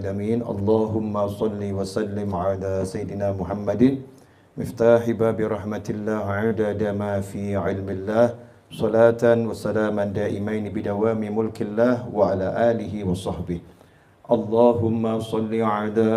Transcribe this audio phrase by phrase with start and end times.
[0.00, 0.40] العالمين.
[0.40, 4.00] اللهم صل وسلم على سيدنا محمد.
[4.56, 8.26] مفتاح باب رحمة الله عدد ما في علم الله.
[8.72, 13.60] صلاة وسلاما دائمين بدوام ملك الله وعلى آله وصحبه.
[14.30, 16.10] اللهم صل على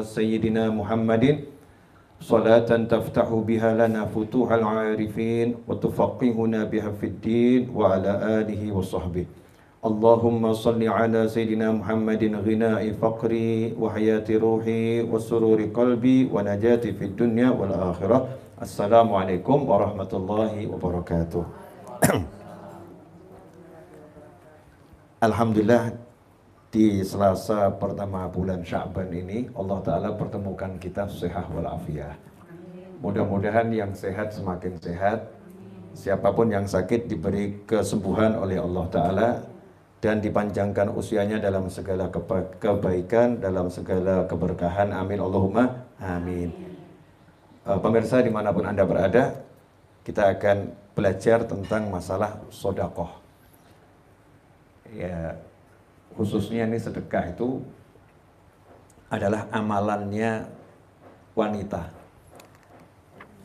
[0.00, 1.24] سيدنا محمد.
[2.20, 9.24] صلاة تفتح بها لنا فتوح العارفين وتفقهنا بها في الدين وعلى آله وصحبه.
[9.85, 18.17] اللهم صل على سيدنا محمد غناء فقري وحياة روحي وسرور قلبي ونجاتي في الدنيا والآخرة
[18.65, 21.43] السلام عليكم ورحمة الله وبركاته
[25.21, 25.93] Alhamdulillah
[26.73, 32.17] di Selasa pertama bulan Sya'ban ini Allah Ta'ala pertemukan kita sehat walafiat.
[33.05, 35.29] Mudah-mudahan yang sehat semakin sehat.
[35.93, 39.29] Siapapun yang sakit diberi kesembuhan oleh Allah Ta'ala
[40.00, 42.08] dan dipanjangkan usianya dalam segala
[42.56, 44.96] kebaikan, dalam segala keberkahan.
[44.96, 45.20] Amin.
[45.20, 46.48] Allahumma amin.
[47.68, 49.36] Uh, pemirsa di mana pun Anda berada,
[50.00, 53.12] kita akan belajar tentang masalah sodakoh.
[54.96, 55.36] Ya,
[56.16, 57.60] khususnya ini sedekah itu
[59.12, 60.48] adalah amalannya
[61.36, 61.92] wanita.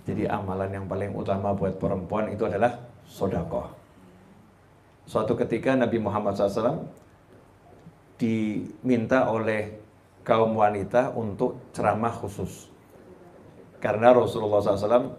[0.08, 3.85] Jadi amalan yang paling utama buat perempuan itu adalah sodakoh.
[5.06, 6.82] Suatu ketika Nabi Muhammad SAW
[8.18, 9.78] diminta oleh
[10.26, 12.74] kaum wanita untuk ceramah khusus.
[13.78, 15.14] Karena Rasulullah SAW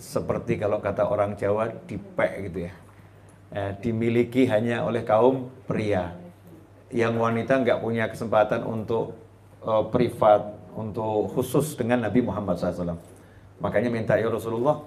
[0.00, 2.72] seperti kalau kata orang Jawa dipek gitu ya.
[3.52, 6.16] Eh, dimiliki hanya oleh kaum pria.
[6.88, 9.18] Yang wanita nggak punya kesempatan untuk
[9.66, 12.94] uh, privat, untuk khusus dengan Nabi Muhammad SAW.
[13.58, 14.80] Makanya minta ya Rasulullah,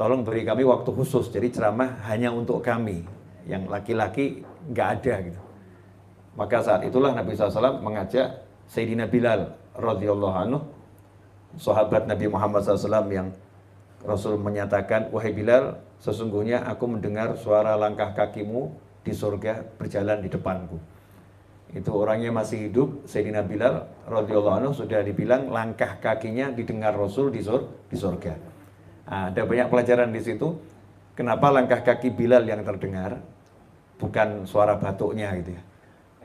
[0.00, 1.28] tolong beri kami waktu khusus.
[1.28, 3.04] Jadi ceramah hanya untuk kami
[3.46, 5.40] yang laki-laki nggak ada gitu.
[6.36, 10.60] Maka saat itulah Nabi SAW mengajak Sayyidina Bilal radhiyallahu anhu,
[11.56, 13.32] sahabat Nabi Muhammad SAW yang
[14.04, 18.68] Rasul menyatakan, wahai Bilal, sesungguhnya aku mendengar suara langkah kakimu
[19.00, 20.76] di surga berjalan di depanku.
[21.72, 27.40] Itu orangnya masih hidup, Sayyidina Bilal radhiyallahu anhu sudah dibilang langkah kakinya didengar Rasul di,
[27.42, 28.34] sur di surga.
[29.06, 30.58] Nah, ada banyak pelajaran di situ.
[31.16, 33.18] Kenapa langkah kaki Bilal yang terdengar?
[33.96, 35.62] Bukan suara batuknya gitu ya.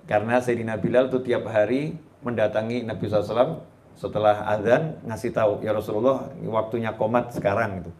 [0.08, 3.64] Karena Sayyidina Bilal itu tiap hari mendatangi Nabi SAW
[3.96, 7.92] setelah azan ngasih tahu ya Rasulullah waktunya komat sekarang gitu.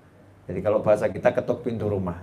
[0.50, 2.20] Jadi kalau bahasa kita ketuk pintu rumah.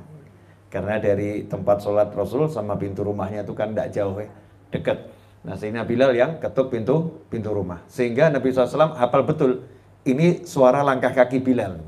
[0.68, 4.28] Karena dari tempat sholat Rasul sama pintu rumahnya itu kan tidak jauh ya,
[4.68, 5.08] dekat.
[5.40, 7.80] Nah Sayyidina Bilal yang ketuk pintu pintu rumah.
[7.88, 9.64] Sehingga Nabi SAW hafal betul
[10.04, 11.80] ini suara langkah kaki Bilal.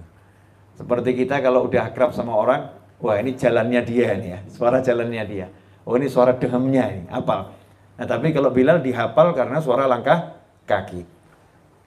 [0.81, 5.25] Seperti kita kalau udah akrab sama orang, Wah ini jalannya dia nih ya, suara jalannya
[5.25, 5.47] dia.
[5.89, 7.49] Oh ini suara dehamnya ini, apal.
[7.97, 10.37] Nah tapi kalau Bilal dihafal karena suara langkah
[10.69, 11.03] kaki.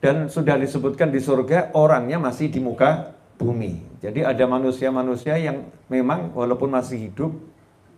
[0.02, 3.80] Dan sudah disebutkan di surga orangnya masih di muka bumi.
[4.04, 7.32] Jadi ada manusia-manusia yang memang walaupun masih hidup,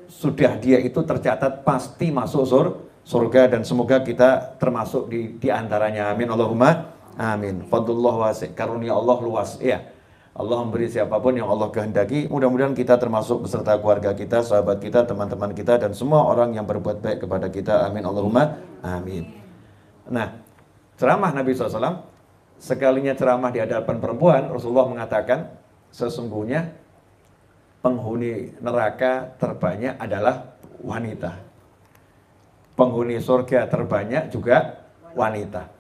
[0.06, 2.66] sudah dia itu tercatat pasti masuk sur,
[3.02, 6.14] surga dan semoga kita termasuk di, di antaranya.
[6.14, 7.66] Amin Allahumma amin.
[7.66, 9.58] Fadlullah wasi, karunia Allah luas.
[9.58, 9.95] Ya.
[10.36, 12.28] Allah memberi siapa pun yang Allah kehendaki.
[12.28, 17.00] Mudah-mudahan kita termasuk beserta keluarga kita, sahabat kita, teman-teman kita, dan semua orang yang berbuat
[17.00, 17.88] baik kepada kita.
[17.88, 18.04] Amin.
[18.04, 19.32] Allahumma amin.
[20.12, 20.36] Nah,
[21.00, 22.04] ceramah Nabi SAW,
[22.60, 25.56] sekalinya ceramah di hadapan perempuan, Rasulullah mengatakan,
[25.88, 26.76] sesungguhnya
[27.80, 30.52] penghuni neraka terbanyak adalah
[30.84, 31.32] wanita.
[32.76, 34.84] Penghuni surga terbanyak juga
[35.16, 35.72] wanita.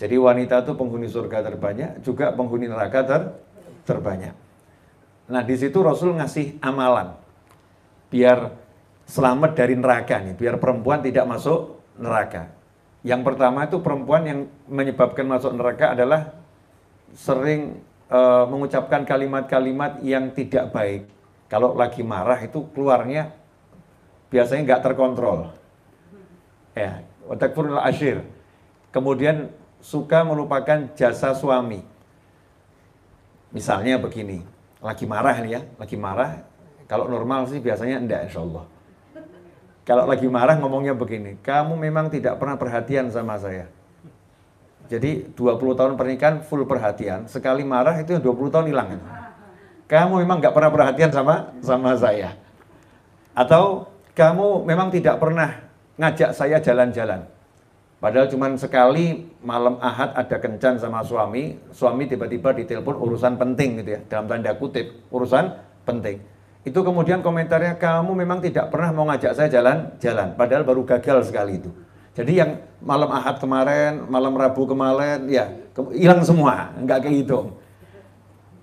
[0.00, 3.20] Jadi wanita itu penghuni surga terbanyak, juga penghuni neraka ter
[3.84, 4.34] terbanyak.
[5.30, 7.14] Nah, di situ Rasul ngasih amalan
[8.10, 8.50] biar
[9.06, 12.50] selamat dari neraka nih, biar perempuan tidak masuk neraka.
[13.06, 16.36] Yang pertama itu perempuan yang menyebabkan masuk neraka adalah
[17.16, 17.80] sering
[18.10, 18.20] e,
[18.50, 21.08] mengucapkan kalimat-kalimat yang tidak baik.
[21.48, 23.32] Kalau lagi marah itu keluarnya
[24.30, 25.50] biasanya nggak terkontrol.
[26.76, 28.22] Ya, watakfurul ashir.
[28.94, 29.50] Kemudian
[29.82, 31.82] suka melupakan jasa suami.
[33.50, 34.46] Misalnya begini,
[34.78, 36.42] lagi marah nih ya, lagi marah.
[36.86, 38.64] Kalau normal sih biasanya enggak insya Allah.
[39.86, 43.66] Kalau lagi marah ngomongnya begini, kamu memang tidak pernah perhatian sama saya.
[44.90, 48.98] Jadi 20 tahun pernikahan full perhatian, sekali marah itu 20 tahun hilang.
[49.86, 52.34] Kamu memang nggak pernah perhatian sama sama saya.
[53.34, 55.62] Atau kamu memang tidak pernah
[55.98, 57.26] ngajak saya jalan-jalan.
[58.00, 63.90] Padahal cuma sekali malam ahad ada kencan sama suami, suami tiba-tiba ditelepon urusan penting gitu
[63.92, 65.52] ya, dalam tanda kutip, urusan
[65.84, 66.16] penting.
[66.64, 71.60] Itu kemudian komentarnya, kamu memang tidak pernah mau ngajak saya jalan-jalan, padahal baru gagal sekali
[71.60, 71.68] itu.
[72.16, 75.52] Jadi yang malam Ahad kemarin, malam Rabu kemarin, ya
[75.92, 77.52] hilang semua, nggak kehitung.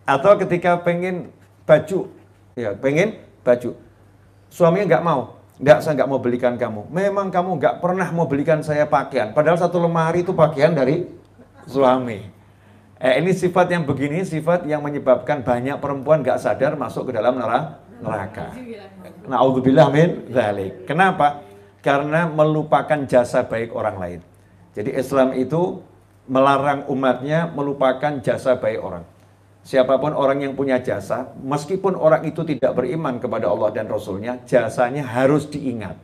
[0.02, 1.30] Atau ketika pengen
[1.62, 2.10] baju,
[2.58, 3.78] ya pengen baju,
[4.50, 6.90] suaminya nggak mau, nggak saya nggak mau belikan kamu.
[6.90, 11.06] Memang kamu nggak pernah mau belikan saya pakaian, padahal satu lemari itu pakaian dari
[11.66, 12.22] suami.
[12.98, 17.38] Eh, ini sifat yang begini, sifat yang menyebabkan banyak perempuan nggak sadar masuk ke dalam
[17.38, 18.54] neraka.
[19.30, 20.90] Naudzubillah min dzalik.
[20.90, 21.48] Kenapa?
[21.88, 24.20] karena melupakan jasa baik orang lain.
[24.76, 25.80] Jadi Islam itu
[26.28, 29.08] melarang umatnya melupakan jasa baik orang.
[29.68, 34.40] Siapa pun orang yang punya jasa, meskipun orang itu tidak beriman kepada Allah dan Rasulnya,
[34.48, 36.00] jasanya harus diingat.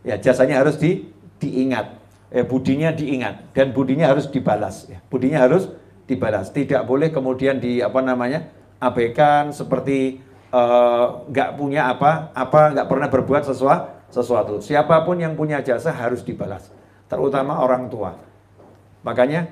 [0.00, 2.00] Ya, jasanya harus di, diingat.
[2.32, 4.88] Eh, budinya diingat dan budinya harus dibalas.
[4.88, 5.68] Ya, budinya harus
[6.08, 6.48] dibalas.
[6.48, 8.48] Tidak boleh kemudian di apa namanya
[8.80, 14.62] abaikan seperti eh, nggak uh, punya apa, apa nggak pernah berbuat sesuatu sesuatu.
[14.62, 16.70] Siapa pun yang punya jasa harus dibalas,
[17.10, 18.14] terutama orang tua.
[19.02, 19.50] Makanya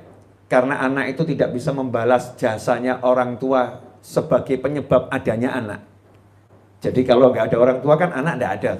[0.52, 5.80] karena anak itu tidak bisa membalas jasanya orang tua sebagai penyebab adanya anak.
[6.84, 8.72] Jadi kalau nggak ada orang tua kan anak nggak ada.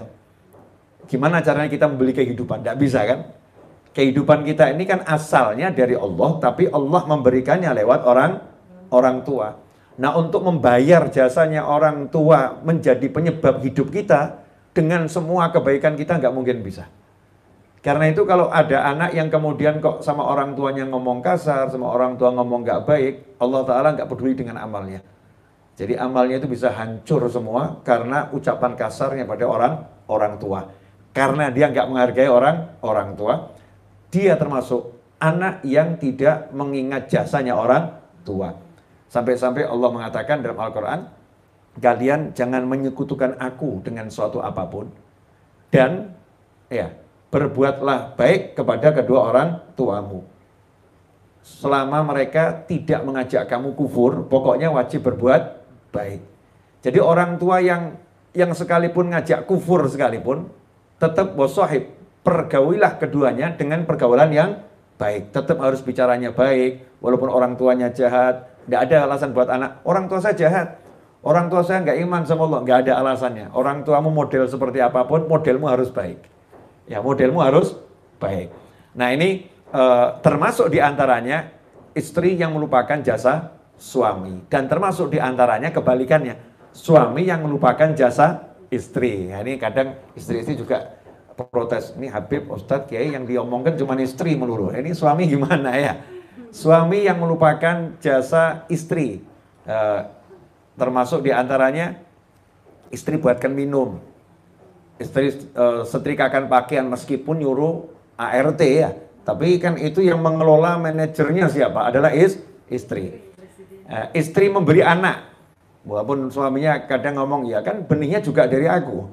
[1.08, 2.60] Gimana caranya kita membeli kehidupan?
[2.60, 3.24] Nggak bisa kan?
[3.96, 8.32] Kehidupan kita ini kan asalnya dari Allah, tapi Allah memberikannya lewat orang
[8.92, 9.56] orang tua.
[9.96, 14.44] Nah untuk membayar jasanya orang tua menjadi penyebab hidup kita,
[14.76, 16.84] dengan semua kebaikan kita nggak mungkin bisa.
[17.82, 22.14] Karena itu kalau ada anak yang kemudian kok sama orang tuanya ngomong kasar, sama orang
[22.14, 25.02] tua ngomong nggak baik, Allah Ta'ala nggak peduli dengan amalnya.
[25.74, 29.72] Jadi amalnya itu bisa hancur semua karena ucapan kasarnya pada orang
[30.06, 30.70] orang tua.
[31.10, 33.50] Karena dia nggak menghargai orang orang tua,
[34.14, 38.54] dia termasuk anak yang tidak mengingat jasanya orang tua.
[39.10, 41.00] Sampai-sampai Allah mengatakan dalam Al-Quran,
[41.80, 44.92] kalian jangan menyekutukan aku dengan suatu apa pun
[45.72, 46.12] dan
[46.68, 46.92] ya
[47.32, 50.28] berbuatlah baik kepada kedua orang tuamu.
[51.42, 55.42] Selama mereka tidak mengajak kamu kufur pokoknya wajib berbuat
[55.90, 56.20] baik.
[56.84, 57.96] Jadi orang tua yang
[58.36, 60.52] yang sekalipun ngajak kufur sekalipun
[61.00, 61.90] tetap bosohib
[62.22, 64.50] pergaulilah keduanya dengan pergaulan yang
[65.00, 65.34] baik.
[65.34, 68.46] Tetap harus bicaranya baik walaupun orang tuanya jahat.
[68.62, 69.82] Tidak ada alasan buat anak.
[69.82, 70.78] Orang tua saya jahat.
[71.22, 73.46] Orang tua saya nggak iman sama Allah, nggak ada alasannya.
[73.54, 76.18] Orang tuamu model seperti apa pun, modelmu harus baik.
[76.88, 77.78] Ya, modelmu harus
[78.18, 78.50] baik.
[78.94, 81.50] Nah ini uh, termasuk di antaranya
[81.94, 84.46] istri yang melupakan jasa suami.
[84.46, 86.38] Dan termasuk di antaranya kebalikannya,
[86.70, 89.28] suami yang melupakan jasa istri.
[89.28, 90.98] Nah, ini kadang istri-istri juga
[91.34, 91.96] protes.
[91.98, 94.70] Ini Habib, Ustadz, Kiai yang diomongkan cuma istri melulu.
[94.70, 95.98] Ini suami gimana ya?
[96.52, 99.24] Suami yang melupakan jasa istri.
[99.66, 100.22] Uh,
[100.72, 102.00] Termasuk di antaranya
[102.88, 104.00] istri buatkan minum,
[105.02, 108.94] istri uh, setrikakan pakaian meskipun nyuruh ART ya.
[109.22, 111.90] Tapi kan itu yang mengelola manajernya siapa?
[111.90, 112.38] Adalah is,
[112.70, 113.22] istri.
[113.86, 115.34] Uh, istri memberi anak.
[115.82, 119.10] Walaupun suaminya kadang ngomong, ya kan benihnya juga dari aku.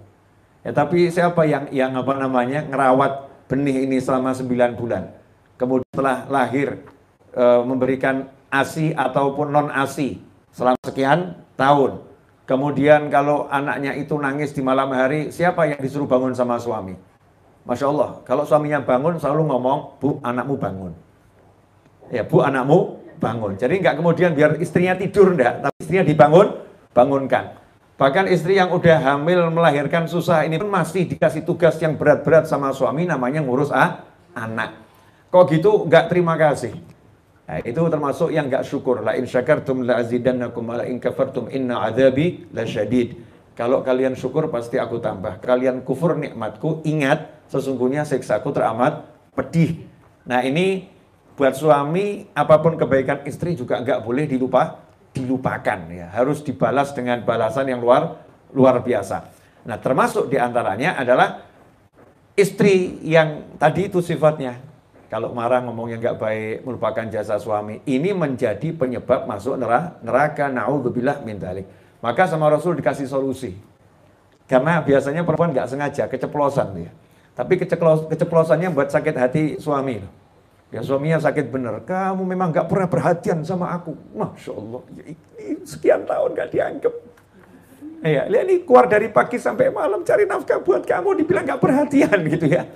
[0.61, 5.09] Ya, tapi siapa yang yang apa namanya ngerawat benih ini selama 9 bulan.
[5.57, 6.83] Kemudian setelah lahir
[7.33, 10.19] e, memberikan ASI ataupun non ASI
[10.53, 12.03] selama sekian tahun.
[12.49, 16.97] Kemudian kalau anaknya itu nangis di malam hari, siapa yang disuruh bangun sama suami?
[17.61, 20.91] Masya Allah, kalau suaminya bangun selalu ngomong, bu anakmu bangun.
[22.09, 23.53] Ya bu anakmu bangun.
[23.53, 26.57] Jadi nggak kemudian biar istrinya tidur enggak, tapi istrinya dibangun,
[26.89, 27.53] bangunkan.
[28.01, 32.73] Bahkan istri yang udah hamil melahirkan susah ini pun masih dikasih tugas yang berat-berat sama
[32.73, 34.73] suami namanya ngurus ah, anak.
[35.29, 36.73] Kok gitu nggak terima kasih.
[37.49, 39.01] Nah, itu termasuk yang enggak syukur.
[39.01, 43.17] La in syakartum la azidannakum wa la in kafartum inna adzabi lasyadid.
[43.57, 45.41] Kalau kalian syukur pasti aku tambah.
[45.41, 49.01] Kalian kufur nikmatku, ingat sesungguhnya siksaku teramat
[49.33, 49.81] pedih.
[50.29, 50.93] Nah, ini
[51.33, 56.13] buat suami apa pun kebaikan istri juga enggak boleh dilupa dilupakan ya.
[56.13, 58.13] Harus dibalas dengan balasan yang luar
[58.53, 59.25] luar biasa.
[59.65, 61.49] Nah, termasuk di antaranya adalah
[62.37, 64.68] istri yang tadi itu sifatnya
[65.09, 69.57] kalau marah ngomong yang nggak baik, merupakan jasa suami, ini menjadi penyebab masuk
[70.05, 71.65] neraka, naudzubillah min dalik.
[71.97, 73.57] Maka sama Rasul dikasih solusi.
[74.45, 76.93] Karena biasanya perempuan nggak sengaja, keceplosan dia.
[77.33, 79.97] Tapi keceplos, keceplosannya buat sakit hati suami.
[80.69, 81.81] Ya suaminya sakit bener.
[81.81, 83.97] Kamu memang nggak pernah perhatian sama aku.
[84.13, 85.03] Masya Allah, ya,
[85.65, 86.93] sekian tahun nggak dianggap.
[88.05, 92.45] Lihat ini keluar dari pagi sampai malam cari nafkah buat kamu, dibilang nggak perhatian gitu
[92.45, 92.69] ya.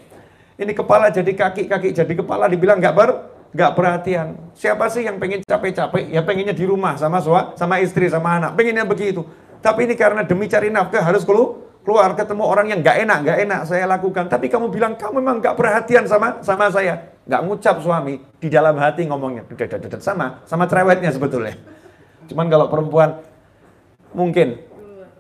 [0.54, 3.10] Ini kepala jadi kaki, kaki jadi kepala dibilang nggak ber
[3.54, 4.28] nggak perhatian.
[4.58, 6.10] Siapa sih yang pengen capek-capek?
[6.10, 8.58] Ya pengennya di rumah sama sua, sama istri, sama anak.
[8.58, 9.26] Pengennya begitu.
[9.62, 13.38] Tapi ini karena demi cari nafkah harus keluar keluar ketemu orang yang nggak enak, nggak
[13.44, 14.26] enak saya lakukan.
[14.32, 18.80] Tapi kamu bilang kamu memang nggak perhatian sama sama saya, nggak ngucap suami di dalam
[18.80, 19.44] hati ngomongnya
[20.00, 21.60] sama sama cerewetnya sebetulnya.
[22.32, 23.20] Cuman kalau perempuan
[24.16, 24.64] mungkin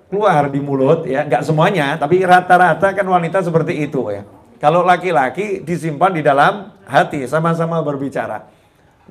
[0.07, 4.23] keluar di mulut ya, nggak semuanya, tapi rata-rata kan wanita seperti itu ya.
[4.63, 8.47] Kalau laki-laki disimpan di dalam hati, sama-sama berbicara.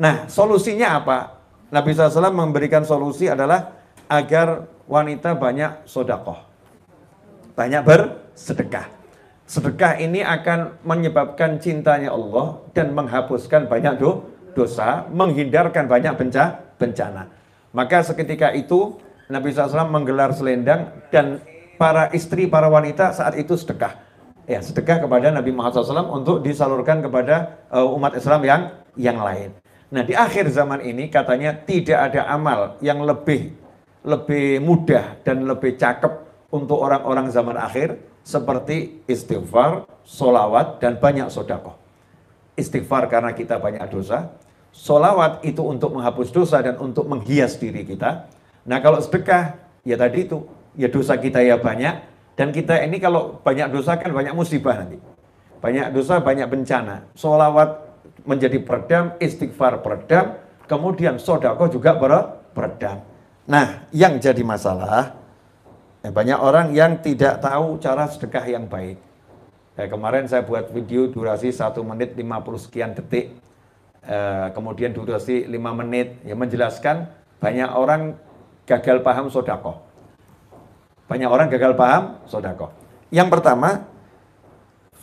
[0.01, 1.37] Nah, solusinya apa?
[1.69, 3.77] Nabi SAW memberikan solusi adalah
[4.09, 6.53] agar wanita banyak sodakoh
[7.53, 8.89] banyak bersedekah.
[9.45, 14.25] Sedekah ini akan menyebabkan cintanya Allah dan menghapuskan banyak do,
[14.57, 16.17] dosa, menghindarkan banyak
[16.81, 17.29] bencana.
[17.77, 18.97] Maka seketika itu
[19.29, 21.41] Nabi SAW menggelar selendang dan
[21.77, 24.01] para istri, para wanita saat itu sedekah.
[24.43, 28.63] Ya, sedekah kepada Nabi Muhammad SAW untuk disalurkan kepada uh, umat Islam yang
[28.99, 29.55] yang lain.
[29.93, 33.55] Nah, di akhir zaman ini katanya tidak ada amal yang lebih
[34.03, 41.79] lebih mudah dan lebih cakep untuk orang-orang zaman akhir seperti istighfar, solawat, dan banyak sodako.
[42.59, 44.35] Istighfar karena kita banyak dosa,
[44.75, 48.27] solawat itu untuk menghapus dosa dan untuk menghias diri kita.
[48.67, 50.45] Nah kalau sedekah, ya tadi itu,
[50.75, 54.99] ya dosa kita ya banyak, dan kita ini kalau banyak dosa kan banyak musibah nanti.
[55.63, 57.07] Banyak dosa, banyak bencana.
[57.15, 57.79] Solawat
[58.27, 61.95] menjadi peredam, istighfar peredam, kemudian sodako juga
[62.51, 63.07] peredam.
[63.47, 65.23] Nah, yang jadi masalah,
[66.03, 68.99] Ya, banyak orang yang tidak tahu cara sedekah yang baik.
[69.79, 73.39] Ya, kemarin saya buat video durasi 1 menit 50 sekian detik,
[74.03, 77.07] eh, kemudian durasi 5 menit, yang menjelaskan
[77.39, 78.19] banyak orang
[78.67, 79.79] gagal paham sodako.
[81.11, 82.71] Banyak orang gagal paham sodako.
[83.13, 83.85] Yang pertama,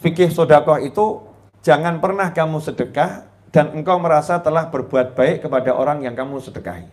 [0.01, 1.22] fikih sodako itu
[1.62, 6.86] jangan pernah kamu sedekah dan engkau merasa telah berbuat baik kepada orang yang kamu sedekahi.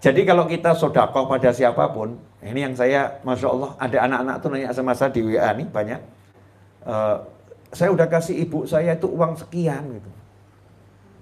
[0.00, 4.48] Jadi kalau kita sodakoh pada siapa pun, ini yang saya, Masya Allah, ada anak-anak tuh
[4.52, 6.00] nanya sama saya di WA nih banyak.
[6.86, 7.16] Uh,
[7.74, 10.10] saya udah kasih ibu saya itu uang sekian gitu.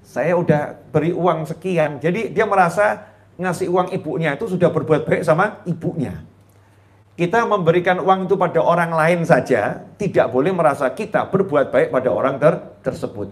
[0.05, 1.97] Saya udah beri uang sekian.
[1.97, 3.09] Jadi dia merasa
[3.41, 6.21] ngasih uang ibunya itu sudah berbuat baik sama ibunya.
[7.15, 12.11] Kita memberikan uang itu pada orang lain saja, tidak boleh merasa kita berbuat baik pada
[12.11, 13.31] orang ter tersebut.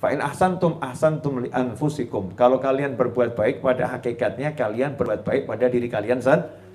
[0.00, 2.32] Fa'in ahsantum ahsantum li anfusikum.
[2.32, 6.24] Kalau kalian berbuat baik pada hakikatnya kalian berbuat baik pada diri kalian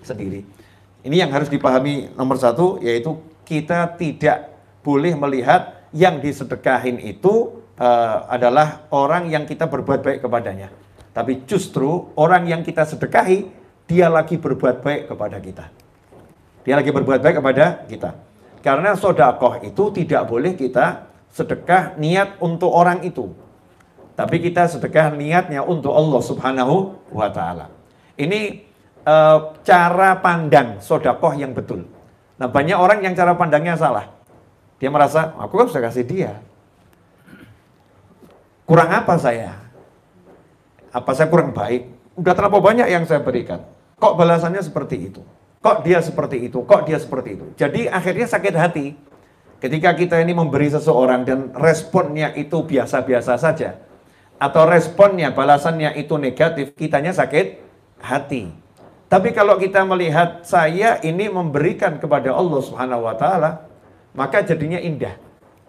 [0.06, 0.46] sendiri.
[1.02, 4.54] Ini yang harus dipahami nomor satu yaitu kita tidak
[4.86, 10.70] boleh melihat yang disedekahin itu uh, adalah orang yang kita berbuat baik kepadanya.
[11.10, 13.50] Tapi justru orang yang kita sedekahi
[13.90, 15.85] dia lagi berbuat baik kepada kita.
[16.66, 18.18] Dia lagi berbuat baik kepada kita.
[18.66, 23.30] Karena sodakoh itu tidak boleh kita sedekah niat untuk orang itu.
[24.18, 27.70] Tapi kita sedekah niatnya untuk Allah Subhanahu wa taala.
[28.18, 28.66] Ini
[29.06, 29.16] e,
[29.62, 31.86] cara pandang sodakoh yang betul.
[32.42, 34.10] Nah banyak orang yang cara pandangnya salah.
[34.82, 36.34] Dia merasa, aku kan sudah kasih dia.
[38.66, 39.54] Kurang apa saya?
[40.90, 41.86] Apa saya kurang baik?
[42.18, 43.62] Udah terlalu banyak yang saya berikan.
[44.02, 45.22] Kok balasannya seperti itu?
[45.66, 46.62] Kok dia seperti itu?
[46.62, 47.46] Kok dia seperti itu?
[47.58, 48.94] Jadi akhirnya sakit hati.
[49.58, 53.82] Ketika kita ini memberi seseorang dan responnya itu biasa-biasa saja,
[54.38, 57.66] atau responnya, balasannya itu negatif, kitanya sakit
[57.98, 58.54] hati.
[59.10, 63.66] Tapi kalau kita melihat saya ini memberikan kepada Allah Subhanahu wa taala,
[64.14, 65.18] maka jadinya indah.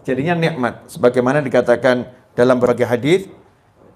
[0.05, 2.05] Jadinya nikmat sebagaimana dikatakan
[2.37, 3.21] dalam berbagai hadis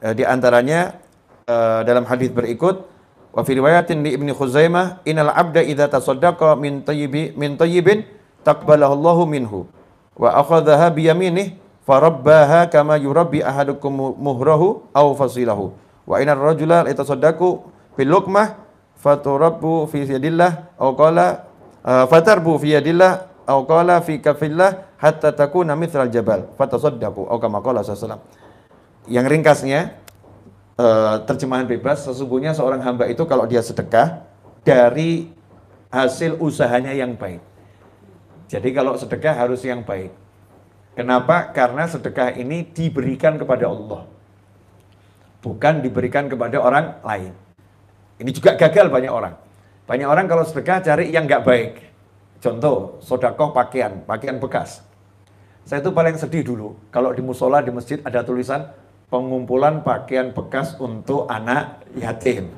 [0.00, 0.96] eh, di antaranya
[1.44, 2.89] eh, dalam hadis berikut
[3.30, 8.02] wa fi riwayatin li Ibnu Khuzaimah innal abda idza tasaddaqa min tayyibi min tayyibin
[8.42, 9.58] taqbalahu Allahu minhu
[10.18, 11.54] wa akhadhaha bi yaminih
[11.86, 15.74] farabbaha kama yurabbi ahadukum muhrahu aw fasilahu.
[16.06, 17.48] Wa inna ar-rajula yatasaddaqu
[17.94, 18.58] bil luqmah
[18.98, 21.46] faturabbu fi yadillah aw qala
[21.86, 27.30] uh, fatarbu fi yadillah aw qala fi kafillah hatta takuna mithral jabal fatasaddaqu.
[27.30, 28.22] Aw kama qala sallallahu
[29.08, 29.96] yang ringkasnya
[30.80, 34.24] uh, terjemahan bebas sesungguhnya seorang hamba itu kalau dia sedekah
[34.64, 35.28] dari
[35.92, 37.50] hasil usahanya yang baik
[38.50, 40.10] jadi kalau sedekah harus yang baik.
[40.98, 41.54] Kenapa?
[41.54, 44.10] Karena sedekah ini diberikan kepada Allah.
[45.38, 47.32] Bukan diberikan kepada orang lain.
[48.18, 49.38] Ini juga gagal banyak orang.
[49.86, 51.72] Banyak orang kalau sedekah cari yang nggak baik.
[52.42, 54.82] Contoh, sodakoh pakaian, pakaian bekas.
[55.62, 56.74] Saya itu paling sedih dulu.
[56.90, 58.66] Kalau di musola, di masjid ada tulisan
[59.10, 62.54] pengumpulan pakaian bekas untuk anak yatim.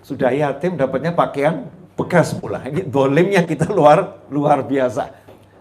[0.00, 1.68] Sudah yatim dapatnya pakaian
[1.98, 2.64] bekas pula.
[2.64, 5.12] Ini dolimnya kita luar luar biasa.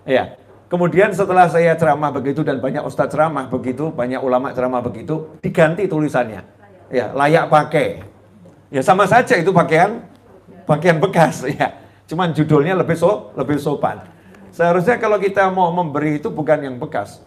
[0.08, 0.38] Ya.
[0.70, 5.90] Kemudian setelah saya ceramah begitu dan banyak ustadz ceramah begitu, banyak ulama ceramah begitu, diganti
[5.90, 6.46] tulisannya.
[6.94, 8.06] Ya, layak pakai.
[8.70, 10.06] Ya sama saja itu pakaian
[10.70, 11.74] pakaian bekas ya.
[12.06, 14.06] Cuman judulnya lebih so, lebih sopan.
[14.54, 17.22] Seharusnya kalau kita mau memberi itu bukan yang bekas.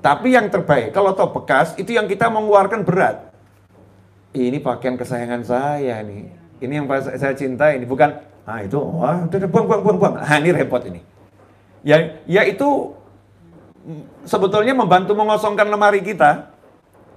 [0.00, 0.96] Tapi yang terbaik.
[0.96, 3.28] Kalau toh bekas, itu yang kita mengeluarkan berat.
[4.32, 6.32] Ini pakaian kesayangan saya nih.
[6.60, 7.84] Ini yang saya cintai ini.
[7.84, 8.08] Bukan,
[8.48, 10.14] ah itu, wah udah buang, buang, buang, buang.
[10.16, 11.00] Nah ini repot ini.
[11.84, 12.96] Ya, ya itu
[14.24, 16.52] sebetulnya membantu mengosongkan lemari kita.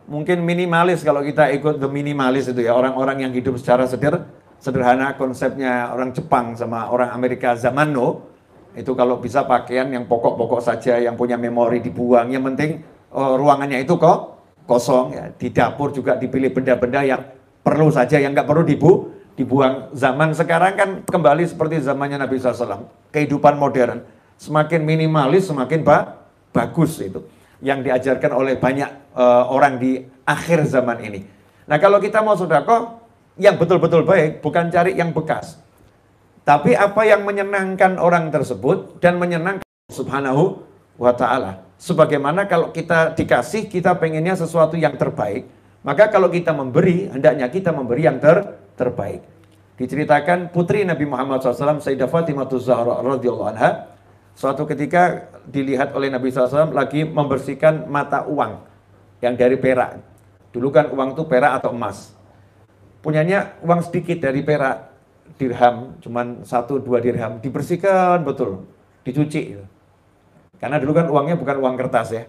[0.03, 2.75] Mungkin minimalis kalau kita ikut the minimalis itu ya.
[2.75, 4.27] Orang-orang yang hidup secara seder,
[4.59, 8.32] sederhana konsepnya orang Jepang sama orang Amerika zaman no
[8.73, 12.33] itu kalau bisa pakaian yang pokok-pokok saja yang punya memori dibuang.
[12.33, 12.71] Yang penting
[13.13, 15.25] oh, ruangannya itu kok kosong ya.
[15.29, 17.21] Di dapur juga dipilih benda-benda yang
[17.61, 18.91] perlu saja yang nggak perlu dibu
[19.37, 19.93] dibuang.
[19.93, 24.01] Zaman sekarang kan kembali seperti zamannya Nabi SAW kehidupan modern.
[24.41, 27.21] Semakin minimalis semakin ba bagus itu.
[27.63, 31.23] Yang diajarkan oleh banyak uh, orang di akhir zaman ini.
[31.63, 32.99] Nah kalau kita mau sodako
[33.39, 35.62] yang betul-betul baik, bukan cari yang bekas.
[36.43, 40.59] Tapi apa yang menyenangkan orang tersebut dan menyenangkan subhanahu
[40.99, 41.63] wa ta'ala.
[41.79, 45.47] Sebagaimana kalau kita dikasih, kita pengennya sesuatu yang terbaik.
[45.83, 49.23] Maka kalau kita memberi, hendaknya kita memberi yang ter terbaik.
[49.79, 53.91] Diceritakan putri Nabi Muhammad SAW, Sayyidah Fatimah Zahra radhiyallahu anha,
[54.35, 58.63] suatu ketika dilihat oleh Nabi SAW lagi membersihkan mata uang
[59.19, 59.99] yang dari perak.
[60.55, 62.13] Dulu kan uang itu perak atau emas
[63.03, 64.92] punyanya uang sedikit dari perak
[65.37, 68.65] dirham, cuman satu dua dirham, dibersihkan betul,
[69.03, 69.57] dicuci.
[70.61, 72.23] Karena dulu kan uangnya bukan uang kertas ya.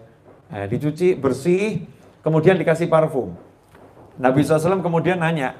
[0.51, 1.85] Nah, dicuci bersih,
[2.21, 3.33] kemudian dikasih parfum.
[4.15, 5.55] Nabi SAW kemudian nanya,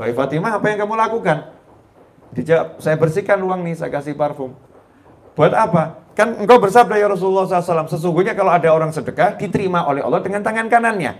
[0.00, 1.52] Wahai Fatimah, apa yang kamu lakukan?
[2.32, 4.56] Dijawab, saya bersihkan uang nih, saya kasih parfum.
[5.36, 6.00] Buat apa?
[6.16, 10.40] Kan engkau bersabda ya Rasulullah SAW, sesungguhnya kalau ada orang sedekah, diterima oleh Allah dengan
[10.40, 11.12] tangan kanannya.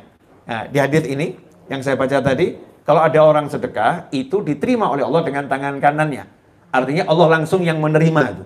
[0.49, 1.37] Nah, di hadis ini,
[1.69, 2.57] yang saya baca tadi,
[2.91, 6.27] kalau ada orang sedekah, itu diterima oleh Allah dengan tangan kanannya.
[6.75, 8.45] Artinya Allah langsung yang menerima itu.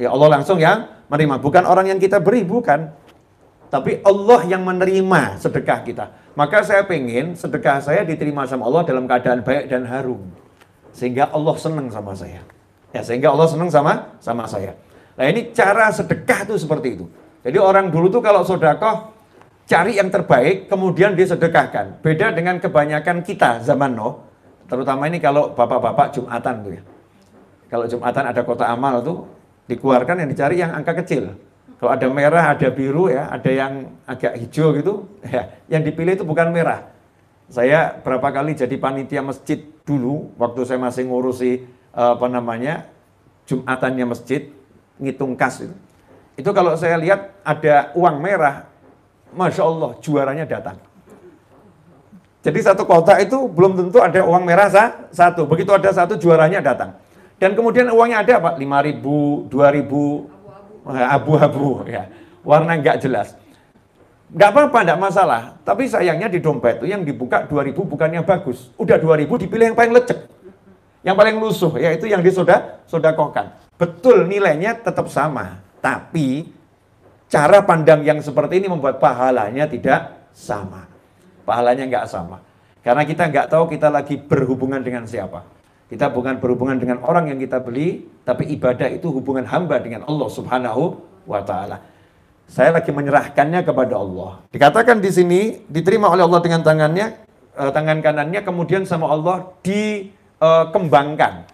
[0.00, 1.36] Ya Allah langsung yang menerima.
[1.44, 2.88] Bukan orang yang kita beri, bukan.
[3.68, 6.08] Tapi Allah yang menerima sedekah kita.
[6.32, 10.24] Maka saya pengen sedekah saya diterima sama Allah dalam keadaan baik dan harum.
[10.96, 12.40] Sehingga Allah senang sama saya.
[12.96, 14.72] Ya, sehingga Allah senang sama sama saya.
[15.20, 17.12] Nah ini cara sedekah itu seperti itu.
[17.44, 19.11] Jadi orang dulu tuh kalau sodakoh
[19.66, 22.02] cari yang terbaik, kemudian disedekahkan.
[22.02, 24.24] Beda dengan kebanyakan kita zaman no,
[24.66, 26.82] terutama ini kalau bapak-bapak Jumatan tuh ya.
[27.72, 29.24] Kalau Jumatan ada kota amal tuh,
[29.70, 31.32] dikeluarkan yang dicari yang angka kecil.
[31.80, 34.94] Kalau ada merah, ada biru ya, ada yang agak hijau gitu,
[35.34, 36.86] ya, yang dipilih itu bukan merah.
[37.50, 42.88] Saya berapa kali jadi panitia masjid dulu, waktu saya masih ngurusi apa namanya
[43.44, 44.48] Jumatannya masjid,
[45.02, 45.74] ngitung kas itu.
[46.38, 48.71] Itu kalau saya lihat ada uang merah,
[49.32, 50.76] Masya Allah, juaranya datang.
[52.42, 55.46] Jadi satu kota itu belum tentu ada uang merah sah, satu.
[55.46, 56.98] Begitu ada satu, juaranya datang.
[57.38, 58.50] Dan kemudian uangnya ada apa?
[58.58, 60.26] 5 ribu, 2 ribu,
[60.86, 61.86] abu-abu.
[61.86, 62.10] ya.
[62.42, 63.38] Warna nggak jelas.
[64.32, 65.42] Nggak apa-apa, nggak masalah.
[65.62, 68.74] Tapi sayangnya di dompet itu yang dibuka 2 ribu bukannya bagus.
[68.74, 70.26] Udah 2 ribu dipilih yang paling lecek.
[71.02, 73.54] Yang paling lusuh, yaitu yang disoda, sodakokan.
[73.78, 75.58] Betul nilainya tetap sama.
[75.82, 76.46] Tapi
[77.32, 80.84] Cara pandang yang seperti ini membuat pahalanya tidak sama.
[81.48, 82.44] Pahalanya nggak sama.
[82.84, 85.40] Karena kita nggak tahu kita lagi berhubungan dengan siapa.
[85.88, 90.28] Kita bukan berhubungan dengan orang yang kita beli, tapi ibadah itu hubungan hamba dengan Allah
[90.28, 91.80] Subhanahu wa taala.
[92.52, 94.44] Saya lagi menyerahkannya kepada Allah.
[94.52, 95.40] Dikatakan di sini
[95.72, 97.16] diterima oleh Allah dengan tangannya,
[97.56, 101.48] eh, tangan kanannya kemudian sama Allah dikembangkan.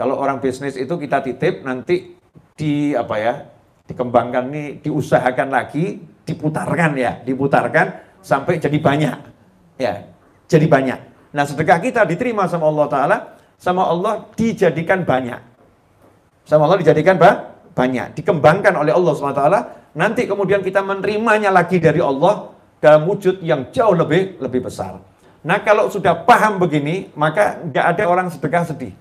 [0.00, 2.16] Kalau orang bisnis itu kita titip nanti
[2.56, 3.59] di apa ya
[3.90, 7.86] dikembangkan ini diusahakan lagi, diputarkan ya, diputarkan
[8.22, 9.18] sampai jadi banyak.
[9.82, 10.06] Ya,
[10.46, 10.98] jadi banyak.
[11.34, 13.16] Nah, sedekah kita diterima sama Allah taala,
[13.58, 15.42] sama Allah dijadikan banyak.
[16.46, 19.42] Sama Allah dijadikan ba banyak, dikembangkan oleh Allah SWT,
[19.94, 22.50] nanti kemudian kita menerimanya lagi dari Allah
[22.82, 24.98] dalam wujud yang jauh lebih lebih besar.
[25.40, 28.92] Nah, kalau sudah paham begini, maka nggak ada orang sedekah sedih.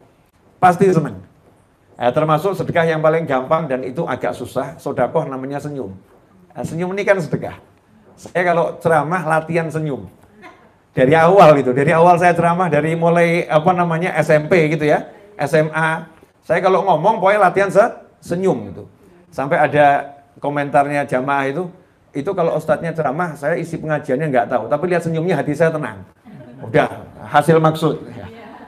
[0.58, 1.29] Pasti senang.
[2.00, 5.92] Eh, termasuk sedekah yang paling gampang dan itu agak susah, sodakoh namanya senyum.
[6.56, 7.60] Eh, senyum ini kan sedekah.
[8.16, 10.08] Saya kalau ceramah latihan senyum.
[10.96, 15.12] Dari awal gitu, dari awal saya ceramah dari mulai apa namanya SMP gitu ya,
[15.44, 16.08] SMA.
[16.40, 17.84] Saya kalau ngomong pokoknya latihan se
[18.24, 18.84] senyum gitu.
[19.28, 21.68] Sampai ada komentarnya jamaah itu,
[22.16, 26.08] itu kalau ustadznya ceramah, saya isi pengajiannya nggak tahu, tapi lihat senyumnya hati saya tenang.
[26.64, 26.88] Udah,
[27.28, 28.08] hasil maksud.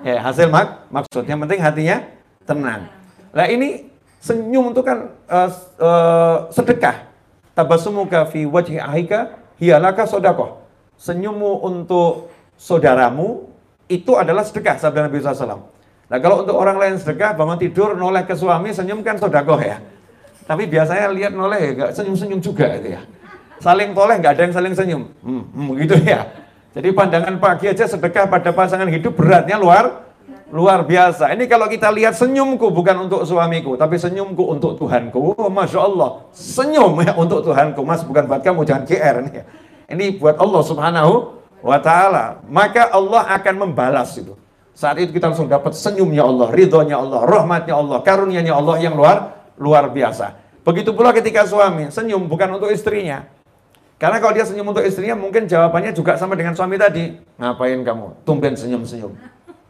[0.04, 1.24] Ya, hasil mak maksud.
[1.24, 2.04] Penting hatinya
[2.44, 3.01] tenang.
[3.32, 3.88] Nah ini
[4.20, 7.10] senyum itu kan uh, uh, sedekah.
[7.52, 10.63] Tabasumuka fi wajhi ahika hiyalaka sodakoh.
[10.96, 13.50] Senyummu untuk saudaramu
[13.91, 15.67] itu adalah sedekah sabda Nabi SAW.
[16.12, 19.80] Nah kalau untuk orang lain sedekah, bangun tidur, noleh ke suami, senyum kan sodakoh ya.
[20.44, 23.02] Tapi biasanya lihat noleh ya, senyum-senyum juga itu ya.
[23.63, 25.04] Saling toleh, nggak ada yang saling senyum.
[25.24, 26.28] Hmm, hmm, gitu ya.
[26.72, 30.11] Jadi pandangan pagi aja sedekah pada pasangan hidup beratnya luar
[30.52, 31.32] luar biasa.
[31.32, 35.40] Ini kalau kita lihat senyumku bukan untuk suamiku, tapi senyumku untuk Tuhanku.
[35.40, 37.82] Oh, Masya Allah, senyum ya untuk Tuhanku.
[37.88, 39.32] Mas bukan buat kamu, jangan GR ini.
[39.32, 39.44] Ya.
[39.92, 41.14] Ini buat Allah subhanahu
[41.64, 42.44] wa ta'ala.
[42.52, 44.36] Maka Allah akan membalas itu.
[44.76, 49.36] Saat itu kita langsung dapat senyumnya Allah, ridhonya Allah, rahmatnya Allah, karunianya Allah yang luar
[49.60, 50.36] luar biasa.
[50.62, 53.26] Begitu pula ketika suami senyum bukan untuk istrinya.
[54.02, 57.14] Karena kalau dia senyum untuk istrinya mungkin jawabannya juga sama dengan suami tadi.
[57.38, 58.26] Ngapain kamu?
[58.26, 59.14] Tumben senyum-senyum.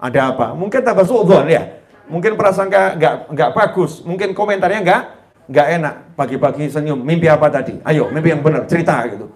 [0.02, 0.58] Ada apa?
[0.58, 1.78] Mungkin tambah suudon ya.
[2.10, 4.02] Mungkin prasangka nggak nggak bagus.
[4.02, 5.02] Mungkin komentarnya nggak
[5.48, 5.96] nggak enak.
[6.18, 6.98] Pagi-pagi senyum.
[6.98, 7.78] Mimpi apa tadi?
[7.86, 8.66] Ayo, mimpi yang benar.
[8.66, 9.30] Cerita gitu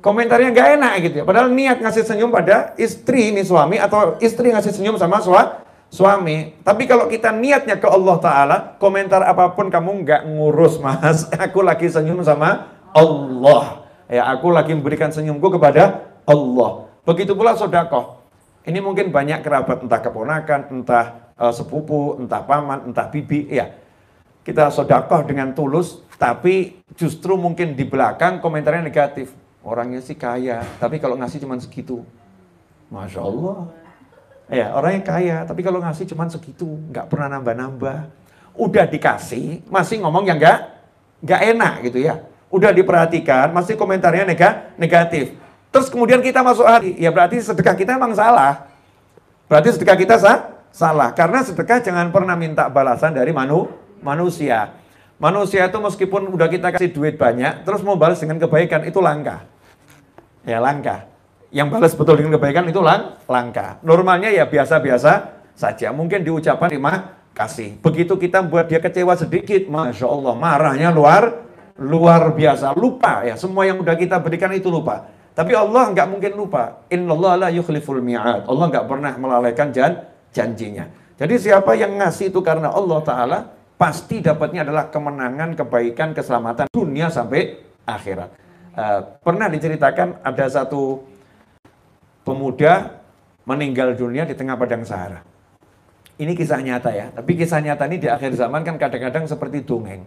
[0.00, 1.24] komentarnya nggak enak gitu ya.
[1.26, 6.58] Padahal niat ngasih senyum pada istri ini suami atau istri ngasih senyum sama sua, suami.
[6.62, 11.26] Tapi kalau kita niatnya ke Allah Ta'ala, komentar apa pun kamu nggak ngurus mas.
[11.50, 13.84] Aku lagi senyum sama Allah.
[14.08, 16.88] Ya, aku lagi memberikan senyumku kepada Allah.
[17.04, 18.17] Begitu pula sodakoh.
[18.68, 23.48] Ini mungkin banyak kerabat, entah keponakan, entah uh, sepupu, entah paman, entah bibi.
[23.48, 23.72] Ya,
[24.44, 29.32] kita sodakoh dengan tulus, tapi justru mungkin di belakang komentarnya negatif
[29.68, 32.00] Orangnya sih kaya, tapi kalau ngasih cuma segitu.
[32.88, 33.68] Masya Allah.
[34.48, 38.08] Ya, orangnya kaya, tapi kalau ngasih cuma segitu, nggak pernah nambah-nambah.
[38.56, 40.58] Udah dikasih, masih ngomong yang nggak
[41.20, 42.24] nggak enak gitu ya.
[42.48, 45.36] Udah diperhatikan, masih komentarnya nega, negatif.
[45.68, 48.68] Terus kemudian kita masuk hati, ya berarti sedekah kita emang salah.
[49.48, 50.38] Berarti sedekah kita sah?
[50.68, 51.10] salah.
[51.16, 53.66] Karena sedekah jangan pernah minta balasan dari manu,
[54.04, 54.76] manusia.
[55.18, 59.42] Manusia itu meskipun udah kita kasih duit banyak, terus mau balas dengan kebaikan, itu langka
[60.48, 61.04] ya langka.
[61.52, 63.80] Yang balas betul dengan kebaikan itu lang langka.
[63.84, 65.92] Normalnya ya biasa-biasa saja.
[65.92, 67.80] Mungkin diucapkan terima kasih.
[67.80, 71.48] Begitu kita buat dia kecewa sedikit, masya Allah marahnya luar
[71.80, 72.76] luar biasa.
[72.76, 75.08] Lupa ya semua yang udah kita berikan itu lupa.
[75.38, 76.82] Tapi Allah nggak mungkin lupa.
[76.90, 78.50] Allah la yukhliful mi'ad.
[78.50, 80.02] Allah nggak pernah melalaikan jan
[80.34, 80.90] janjinya.
[81.14, 83.38] Jadi siapa yang ngasih itu karena Allah Ta'ala,
[83.78, 87.54] pasti dapatnya adalah kemenangan, kebaikan, keselamatan dunia sampai
[87.86, 88.30] akhirat.
[88.74, 91.06] Uh, pernah diceritakan ada satu
[92.26, 92.98] pemuda
[93.46, 95.22] meninggal dunia di tengah padang Sahara.
[96.18, 100.02] Ini kisah nyata ya, tapi kisah nyata ini di akhir zaman kan kadang-kadang seperti dongeng.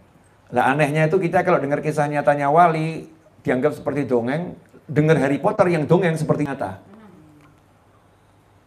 [0.51, 3.07] Lah anehnya itu kita kalau dengar kisah nyatanya wali
[3.47, 4.59] dianggap seperti dongeng,
[4.91, 6.83] dengar Harry Potter yang dongeng seperti nyata.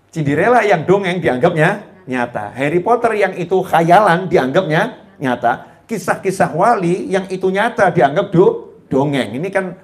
[0.08, 2.56] Cinderella yang dongeng dianggapnya nyata.
[2.56, 5.84] Harry Potter yang itu khayalan dianggapnya nyata.
[5.84, 9.36] Kisah-kisah wali yang itu nyata dianggap do, dongeng.
[9.36, 9.76] Ini kan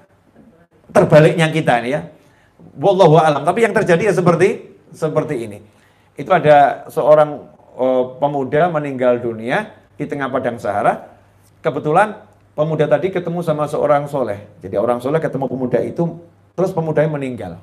[0.89, 2.01] terbaliknya kita ini ya.
[2.73, 3.45] Wallahu alam.
[3.45, 5.59] Tapi yang terjadi ya seperti seperti ini.
[6.17, 7.45] Itu ada seorang
[7.77, 11.11] uh, pemuda meninggal dunia di tengah padang Sahara.
[11.61, 12.17] Kebetulan
[12.57, 14.41] pemuda tadi ketemu sama seorang soleh.
[14.63, 16.17] Jadi orang soleh ketemu pemuda itu,
[16.57, 17.53] terus pemudanya meninggal.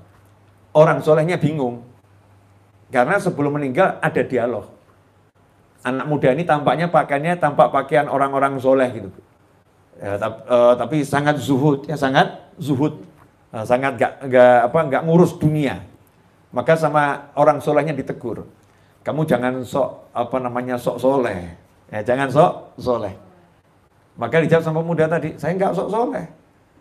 [0.73, 1.85] Orang solehnya bingung.
[2.89, 4.69] Karena sebelum meninggal ada dialog.
[5.85, 9.11] Anak muda ini tampaknya pakaiannya tampak pakaian orang-orang soleh gitu.
[9.99, 13.03] Ya, tapi, uh, tapi sangat zuhud, ya sangat zuhud
[13.49, 15.81] Nah, sangat gak, gak apa gak ngurus dunia.
[16.53, 18.45] Maka sama orang solehnya ditegur.
[19.05, 21.57] Kamu jangan sok apa namanya sok soleh.
[21.89, 23.15] Ya, jangan sok soleh.
[24.21, 26.27] Maka dijawab sama muda tadi, saya nggak sok soleh.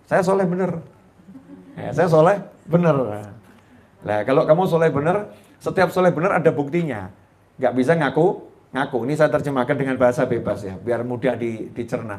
[0.09, 0.81] Saya soleh bener.
[1.77, 3.21] Ya, saya soleh bener.
[4.01, 5.29] Nah, kalau kamu soleh bener,
[5.61, 7.13] setiap soleh bener ada buktinya.
[7.61, 8.41] Nggak bisa ngaku,
[8.73, 8.97] ngaku.
[9.05, 12.17] Ini saya terjemahkan dengan bahasa bebas ya, biar mudah di, dicerna.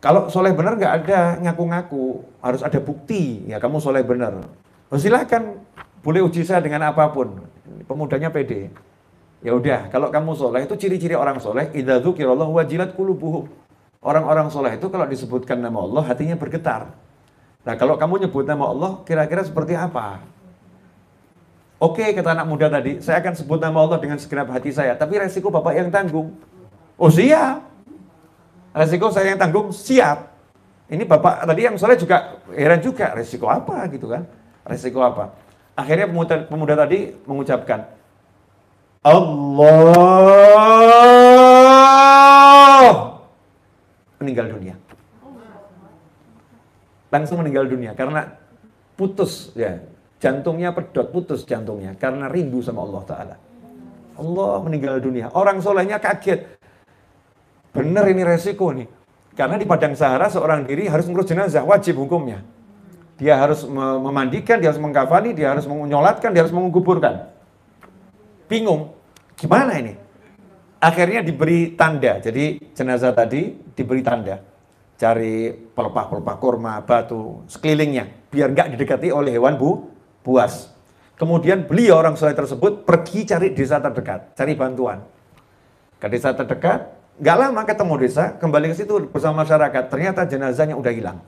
[0.00, 3.44] Kalau soleh benar nggak ada ngaku-ngaku, harus ada bukti.
[3.44, 4.40] Ya kamu soleh benar.
[4.88, 5.60] Oh, silakan,
[6.00, 7.44] boleh uji saya dengan apa pun.
[7.84, 8.72] Pemudanya pede.
[9.44, 11.68] Ya udah, kalau kamu soleh itu ciri-ciri orang soleh.
[11.76, 13.44] Idza dzukirallahu wajilat qulubuhum.
[14.00, 17.03] Orang-orang soleh itu kalau disebutkan nama Allah hatinya bergetar.
[17.64, 20.20] Nah kalau kamu nyebut nama Allah kira-kira seperti apa?
[21.80, 24.94] Oke kata anak muda tadi, saya akan sebut nama Allah dengan segenap hati saya.
[24.96, 26.36] Tapi resiko bapak yang tanggung.
[27.00, 27.64] Oh siap,
[28.76, 30.32] resiko saya yang tanggung siap.
[30.84, 34.28] Ini bapak tadi yang soleh juga heran juga, resiko apa gitu kan?
[34.68, 35.32] Resiko apa?
[35.74, 37.88] Akhirnya pemuda, pemuda tadi mengucapkan,
[39.02, 39.72] Allah
[44.22, 44.76] meninggal dunia.
[47.14, 48.26] Langsung meninggal dunia karena
[48.98, 49.78] putus ya
[50.18, 53.36] jantungnya pedot putus jantungnya karena rindu sama Allah Taala.
[54.18, 55.30] Allah meninggal dunia.
[55.30, 56.58] Orang solehnya kaget.
[57.70, 58.86] Benar ini resiko nih.
[59.34, 62.42] Karena di Padang Sahara seorang diri harus mengurus jenazah, wajib hukumnya.
[63.18, 67.30] Dia harus memandikan, dia harus mengkafani, dia harus menyolatkan, dia harus menguburkan.
[68.46, 68.94] Bingung,
[69.34, 69.94] gimana ini?
[70.78, 72.22] Akhirnya diberi tanda.
[72.22, 74.38] Jadi jenazah tadi diberi tanda.
[74.94, 78.30] Cari pelepah-pelepah kurma, batu, sekelilingnya.
[78.30, 79.90] Biar nggak didekati oleh hewan bu,
[80.22, 80.70] buas.
[81.14, 85.02] Kemudian beliau orang soleh tersebut pergi cari desa terdekat, cari bantuan.
[85.98, 89.90] Ke desa terdekat, nggak lama ketemu desa, kembali ke situ bersama masyarakat.
[89.90, 91.18] Ternyata jenazahnya udah hilang.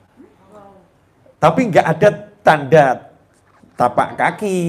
[1.37, 2.09] Tapi nggak ada
[2.43, 2.85] tanda
[3.77, 4.59] tapak kaki,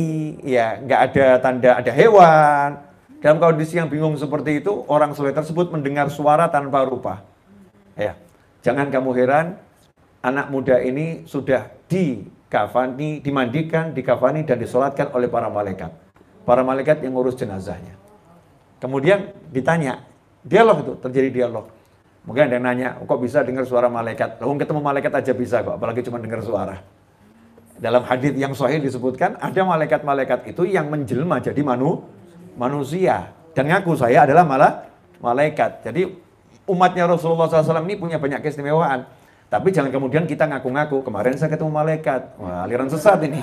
[0.45, 5.75] ya nggak ada tanda ada hewan, dalam kondisi yang bingung seperti itu, orang soleh tersebut
[5.75, 7.27] mendengar suara tanpa rupa.
[7.99, 8.15] Ya,
[8.65, 9.47] jangan kamu heran,
[10.21, 15.91] anak muda ini sudah dikafani, dimandikan, dikafani dan disolatkan oleh para malaikat.
[16.43, 17.95] Para malaikat yang ngurus jenazahnya.
[18.81, 20.07] Kemudian ditanya,
[20.47, 21.67] dialog itu, terjadi dialog.
[22.25, 24.41] Mungkin ada yang nanya, kok bisa dengar suara malaikat?
[24.41, 26.77] Lalu ketemu malaikat aja bisa kok, apalagi cuma dengar suara.
[27.79, 32.19] Dalam hadis yang sahih disebutkan, ada malaikat-malaikat itu yang menjelma jadi manusia
[32.59, 34.73] manusia dan ngaku saya adalah malah
[35.23, 35.87] malaikat.
[35.87, 36.11] Jadi
[36.69, 39.09] umatnya Rasulullah SAW ini punya banyak keistimewaan.
[39.49, 42.37] Tapi jangan kemudian kita ngaku-ngaku, kemarin saya ketemu malaikat.
[42.37, 43.41] Wah, aliran sesat ini.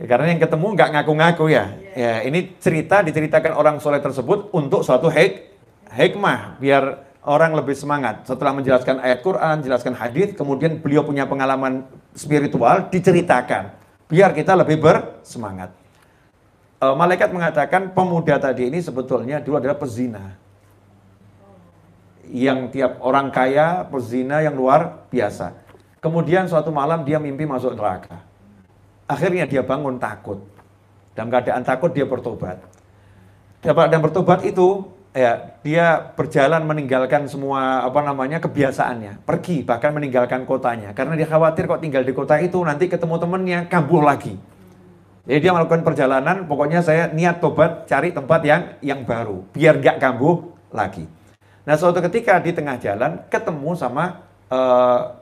[0.00, 1.76] Ya, karena yang ketemu nggak ngaku-ngaku ya.
[1.92, 5.52] Ya, ini cerita diceritakan orang soleh tersebut untuk suatu hik
[5.92, 8.24] hikmah biar orang lebih semangat.
[8.24, 11.84] Setelah menjelaskan ayat Quran, jelaskan hadis, kemudian beliau punya pengalaman
[12.16, 13.76] spiritual diceritakan
[14.08, 15.76] biar kita lebih bersemangat
[16.80, 20.36] uh, malaikat mengatakan pemuda tadi ini sebetulnya dulu adalah pezina.
[22.30, 25.54] Yang tiap orang kaya, pezina yang luar biasa.
[26.02, 28.22] Kemudian suatu malam dia mimpi masuk neraka.
[29.06, 30.42] Akhirnya dia bangun takut.
[31.14, 32.58] Dalam keadaan takut dia bertobat.
[33.62, 40.92] Dan bertobat itu ya dia berjalan meninggalkan semua apa namanya kebiasaannya, pergi bahkan meninggalkan kotanya
[40.92, 44.36] karena dia khawatir kok tinggal di kota itu nanti ketemu temennya kambuh lagi.
[45.26, 49.98] Jadi dia melakukan perjalanan, pokoknya saya niat tobat cari tempat yang yang baru, biar gak
[49.98, 51.08] kambuh lagi.
[51.66, 55.18] Nah suatu ketika di tengah jalan ketemu sama uh,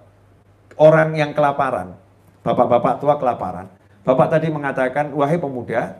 [0.76, 1.96] orang yang kelaparan,
[2.44, 3.66] bapak-bapak tua kelaparan.
[4.04, 5.96] Bapak tadi mengatakan, wahai pemuda,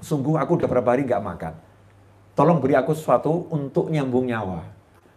[0.00, 1.52] sungguh aku udah berapa hari gak makan.
[2.32, 4.64] Tolong beri aku sesuatu untuk nyambung nyawa.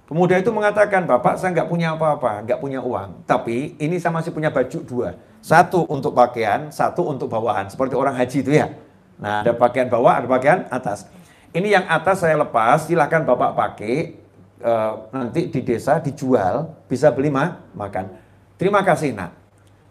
[0.03, 3.23] Pemuda itu mengatakan, Bapak saya nggak punya apa-apa, nggak punya uang.
[3.23, 5.15] Tapi ini saya masih punya baju dua.
[5.39, 7.71] Satu untuk pakaian, satu untuk bawahan.
[7.71, 8.75] Seperti orang haji itu ya.
[9.15, 11.07] Nah ada pakaian bawah, ada pakaian atas.
[11.55, 14.22] Ini yang atas saya lepas, silahkan Bapak pakai.
[14.63, 14.73] E,
[15.11, 18.15] nanti di desa dijual, bisa beli mah, makan.
[18.55, 19.35] Terima kasih nak.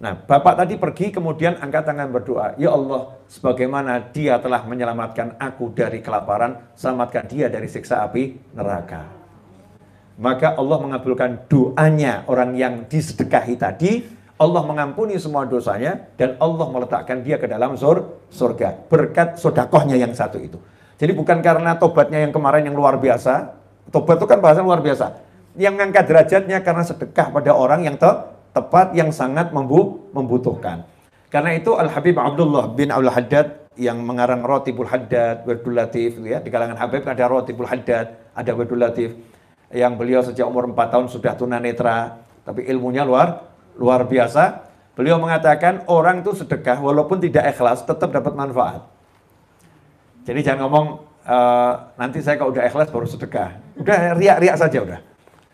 [0.01, 5.71] Nah, Bapak tadi pergi kemudian angkat tangan berdoa, "Ya Allah, sebagaimana Dia telah menyelamatkan aku
[5.77, 9.23] dari kelaparan, selamatkan Dia dari siksa api neraka."
[10.21, 14.05] maka Allah mengabulkan doanya orang yang disedekahi tadi,
[14.37, 20.13] Allah mengampuni semua dosanya, dan Allah meletakkan dia ke dalam sur surga, berkat sodakohnya yang
[20.13, 20.59] satu itu.
[20.99, 23.55] Jadi bukan karena tobatnya yang kemarin yang luar biasa,
[23.91, 25.19] tobat itu kan bahasa luar biasa,
[25.59, 28.11] yang mengangkat derajatnya karena sedekah pada orang yang te
[28.53, 30.85] tepat, yang sangat membu membutuhkan.
[31.33, 33.47] Karena itu Al-Habib Abdullah bin Abdul Haddad
[33.81, 38.85] yang mengarang Rotibul Haddad, Werdul Latif, ya, di kalangan Habib ada Rotibul Haddad, ada Werdul
[38.85, 39.17] Latif
[39.73, 43.49] yang beliau sejak umur 4 tahun sudah tunanetra, tapi ilmunya luar
[43.81, 44.69] luar biasa.
[44.93, 48.85] Beliau mengatakan orang itu sedekah walaupun tidak ikhlas tetap dapat manfaat.
[50.29, 50.87] Jadi jangan ngomong
[51.25, 51.39] e,
[51.97, 53.57] nanti saya kalau udah ikhlas baru sedekah.
[53.79, 55.01] Udah riak-riak saja udah.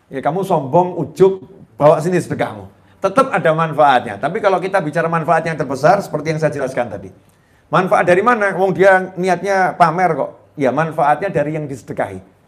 [0.09, 1.45] Ya kamu sombong, ujuk,
[1.77, 2.67] bawa sini sedekahmu.
[2.99, 4.19] Tetap ada manfaatnya.
[4.19, 7.09] Tapi kalau kita bicara manfaat yang terbesar seperti yang saya jelaskan tadi.
[7.69, 8.51] Manfaat dari mana?
[8.57, 10.31] Wong dia niatnya pamer kok.
[10.59, 12.39] Ya manfaatnya dari yang disedekahi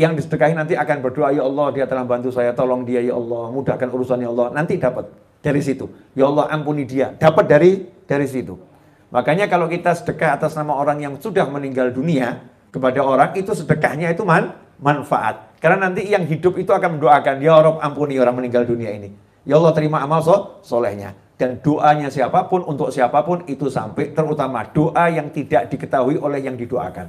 [0.00, 3.52] yang disedekahi nanti akan berdoa, ya Allah dia telah bantu saya, tolong dia ya Allah,
[3.52, 4.48] mudahkan urusannya ya Allah.
[4.56, 5.12] Nanti dapat
[5.44, 5.92] dari situ.
[6.16, 7.12] Ya Allah ampuni dia.
[7.12, 8.56] Dapat dari dari situ.
[9.10, 14.14] Makanya kalau kita sedekah atas nama orang yang sudah meninggal dunia kepada orang itu sedekahnya
[14.14, 15.54] itu man, manfaat.
[15.60, 19.12] Karena nanti yang hidup itu akan mendoakan, ya Allah ampuni orang meninggal dunia ini.
[19.44, 21.12] Ya Allah terima amal so, solehnya.
[21.36, 26.40] Dan doanya siapa pun untuk siapa pun itu sampai terutama doa yang tidak diketahui oleh
[26.44, 27.08] yang didoakan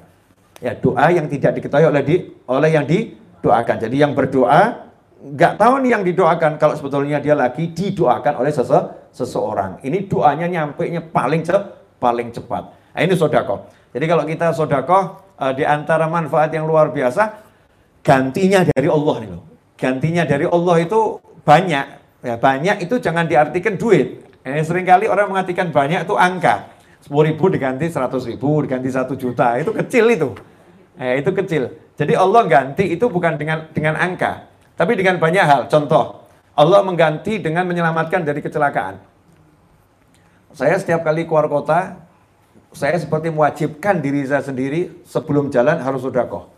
[0.61, 2.15] ya doa yang tidak diketahui oleh di
[2.47, 3.77] oleh yang didoakan.
[3.81, 4.87] Jadi yang berdoa
[5.21, 9.81] nggak tahu nih yang didoakan kalau sebetulnya dia lagi didoakan oleh sese, seseorang.
[9.81, 11.57] Ini doanya nyampe nya paling ce,
[11.97, 12.63] paling cepat.
[12.93, 13.65] Nah, ini sodako.
[13.91, 17.50] Jadi kalau kita sodako uh, di antara manfaat yang luar biasa
[18.01, 19.43] gantinya dari Allah nih loh.
[19.77, 20.99] Gantinya dari Allah itu
[21.41, 21.85] banyak.
[22.21, 24.21] Ya, banyak itu jangan diartikan duit.
[24.45, 26.69] Ini sering kali orang mengartikan banyak itu angka.
[27.01, 29.57] 10 ribu diganti 100 ribu, diganti 1 juta.
[29.57, 30.29] Itu kecil itu.
[31.01, 31.73] Eh, itu kecil.
[31.97, 34.45] Jadi Allah ganti itu bukan dengan dengan angka,
[34.77, 35.61] tapi dengan banyak hal.
[35.65, 39.01] Contoh, Allah mengganti dengan menyelamatkan dari kecelakaan.
[40.51, 41.95] Saya setiap kali keluar kota,
[42.75, 46.50] saya seperti mewajibkan diri saya sendiri sebelum jalan harus sudah kok.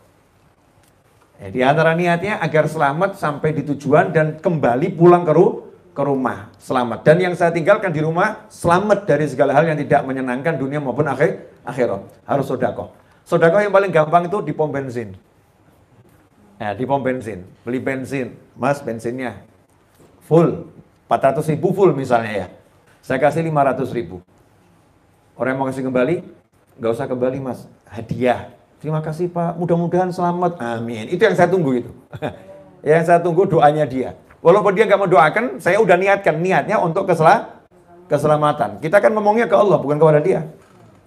[1.44, 6.48] Di antara niatnya agar selamat sampai di tujuan dan kembali pulang ke, ru ke rumah
[6.56, 7.04] selamat.
[7.04, 11.04] Dan yang saya tinggalkan di rumah selamat dari segala hal yang tidak menyenangkan dunia maupun
[11.04, 12.00] akhir akhirat.
[12.24, 12.96] Harus sodako.
[13.28, 15.12] Sodako yang paling gampang itu di pom bensin.
[16.56, 17.44] Ya, di pom bensin.
[17.60, 18.32] Beli bensin.
[18.56, 19.44] Mas bensinnya
[20.24, 20.72] full.
[21.04, 22.46] 400 ribu full misalnya ya.
[23.04, 24.24] Saya kasih 500 ribu.
[25.36, 26.24] Orang yang mau kasih kembali,
[26.80, 27.68] nggak usah kembali mas.
[27.90, 28.53] Hadiah
[28.84, 30.60] Terima kasih Pak, mudah-mudahan selamat.
[30.60, 31.08] Amin.
[31.08, 31.88] Itu yang saya tunggu itu.
[32.84, 34.12] yang saya tunggu doanya dia.
[34.44, 37.24] Walaupun dia nggak mau doakan, saya udah niatkan niatnya untuk kesel
[38.12, 38.84] keselamatan.
[38.84, 40.52] Kita kan ngomongnya ke Allah, bukan kepada dia.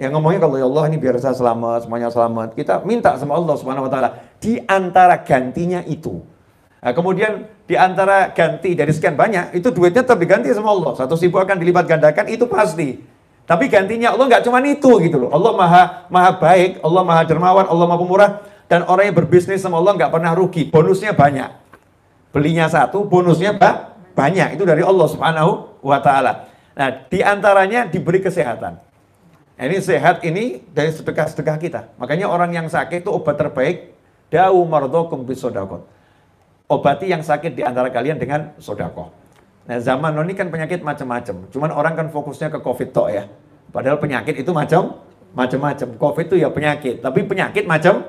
[0.01, 2.57] Yang ngomongnya kalau ya Allah ini biar saya selamat, semuanya selamat.
[2.57, 4.09] Kita minta sama Allah Subhanahu wa taala
[4.41, 6.17] di antara gantinya itu.
[6.81, 10.97] Nah, kemudian di antara ganti dari sekian banyak, itu duitnya tetap diganti sama Allah.
[10.97, 13.05] Satu ribu akan dilipat gandakan, itu pasti.
[13.47, 15.31] Tapi gantinya Allah nggak cuma itu gitu loh.
[15.31, 18.31] Allah maha maha baik, Allah maha dermawan, Allah maha pemurah.
[18.67, 20.67] Dan orang yang berbisnis sama Allah nggak pernah rugi.
[20.67, 21.47] Bonusnya banyak.
[22.35, 24.59] Belinya satu, bonusnya ba banyak.
[24.59, 26.51] Itu dari Allah subhanahu wa ta'ala.
[26.75, 28.83] Nah, di antaranya diberi kesehatan.
[29.57, 31.81] Nah, ini sehat ini dari sedekah-sedekah kita.
[31.95, 33.95] Makanya orang yang sakit itu obat terbaik.
[34.27, 35.87] Da'u mardokum bisodakot.
[36.67, 39.07] Obati yang sakit di antara kalian dengan sodakoh.
[39.67, 41.51] Nah zaman ini kan penyakit macam-macam.
[41.51, 43.27] Cuman orang kan fokusnya ke COVID toh ya.
[43.75, 45.03] Padahal penyakit itu macam
[45.35, 45.87] macam-macam.
[45.99, 48.07] COVID itu ya penyakit, tapi penyakit macam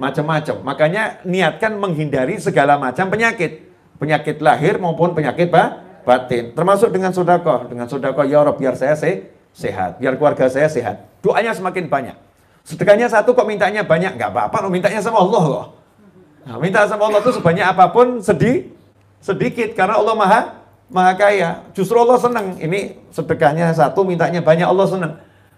[0.00, 0.64] macam-macam.
[0.64, 3.68] Makanya niatkan menghindari segala macam penyakit.
[4.00, 6.56] Penyakit lahir maupun penyakit bah, batin.
[6.56, 7.68] Termasuk dengan sodako.
[7.68, 10.02] Dengan sodako, ya Rob, biar saya se sehat.
[10.02, 11.04] Biar keluarga saya sehat.
[11.20, 12.16] Doanya semakin banyak.
[12.64, 14.16] Sedekahnya satu kok mintanya banyak.
[14.16, 15.66] Nggak apa-apa, mintanya sama Allah kok.
[16.44, 18.72] Nah, minta sama Allah itu sebanyak apa pun sedih,
[19.22, 19.72] sedikit.
[19.72, 20.40] Karena Allah maha
[20.92, 21.50] maha kaya.
[21.76, 22.58] Justru Allah senang.
[22.60, 25.12] Ini sedekahnya satu, mintanya banyak, Allah senang.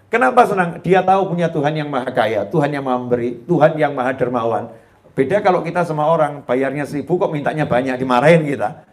[0.07, 0.79] Kenapa senang?
[0.79, 4.71] Dia tahu punya Tuhan yang maha kaya, Tuhan yang maha memberi, Tuhan yang maha dermawan.
[5.11, 8.87] Beda kalau kita sama orang, bayarnya seribu kok mintanya banyak, dimarahin kita.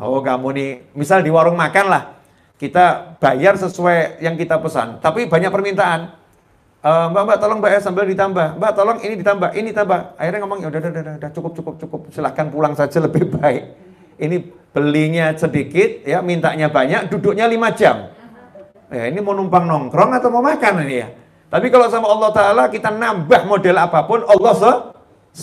[0.00, 2.16] Oh kamu nih, misal di warung makan lah,
[2.58, 6.16] kita bayar sesuai yang kita pesan, tapi banyak permintaan.
[6.80, 10.16] E, mbak, mbak tolong mbak ya sambil ditambah, mbak tolong ini ditambah, ini tambah.
[10.16, 13.62] Akhirnya ngomong, ya udah, udah, udah, udah, cukup, cukup, cukup, silahkan pulang saja lebih baik.
[14.16, 14.36] Ini
[14.76, 18.12] belinya sedikit, ya mintanya banyak, duduknya lima jam.
[18.92, 21.08] Ya, ini mau numpang nongkrong atau mau makan ini ya.
[21.48, 24.72] Tapi kalau sama Allah Ta'ala kita nambah model apa pun, Allah se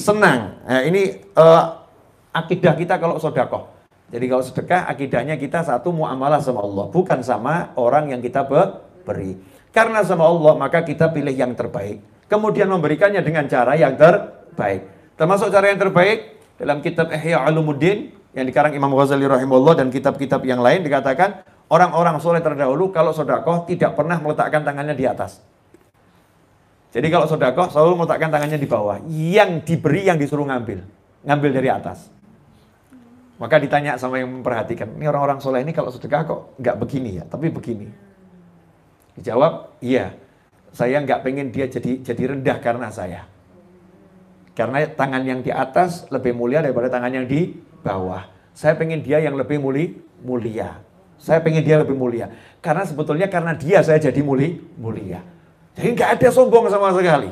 [0.05, 0.61] senang.
[0.69, 1.81] Nah, ini uh,
[2.29, 3.73] akidah kita kalau sodakoh.
[4.13, 6.85] Jadi kalau sedekah, akidahnya kita satu muamalah sama Allah.
[6.93, 8.45] Bukan sama orang yang kita
[9.01, 9.33] beri.
[9.73, 12.29] Karena sama Allah, maka kita pilih yang terbaik.
[12.29, 14.85] Kemudian memberikannya dengan cara yang terbaik.
[15.17, 20.41] Termasuk cara yang terbaik dalam kitab Ihya Ulumuddin yang dikarang Imam Ghazali rahimahullah dan kitab-kitab
[20.45, 25.41] yang lain dikatakan orang-orang soleh terdahulu kalau sodakoh tidak pernah meletakkan tangannya di atas.
[26.93, 29.01] Jadi kalau sodakoh selalu meletakkan tangannya di bawah.
[29.09, 30.85] Yang diberi yang disuruh ngambil.
[31.25, 32.09] Ngambil dari atas.
[33.41, 37.25] Maka ditanya sama yang memperhatikan, ini orang-orang soleh ini kalau sedekah kok nggak begini ya,
[37.25, 37.89] tapi begini.
[39.17, 40.13] Dijawab, iya,
[40.69, 43.25] saya nggak pengen dia jadi jadi rendah karena saya.
[44.53, 48.25] Karena tangan yang di atas lebih mulia daripada tangan yang di bawah.
[48.55, 50.79] Saya pengen dia yang lebih muli, mulia.
[51.19, 52.31] Saya pengen dia lebih mulia.
[52.63, 55.19] Karena sebetulnya karena dia saya jadi muli, mulia.
[55.75, 57.31] Jadi nggak ada sombong sama sekali.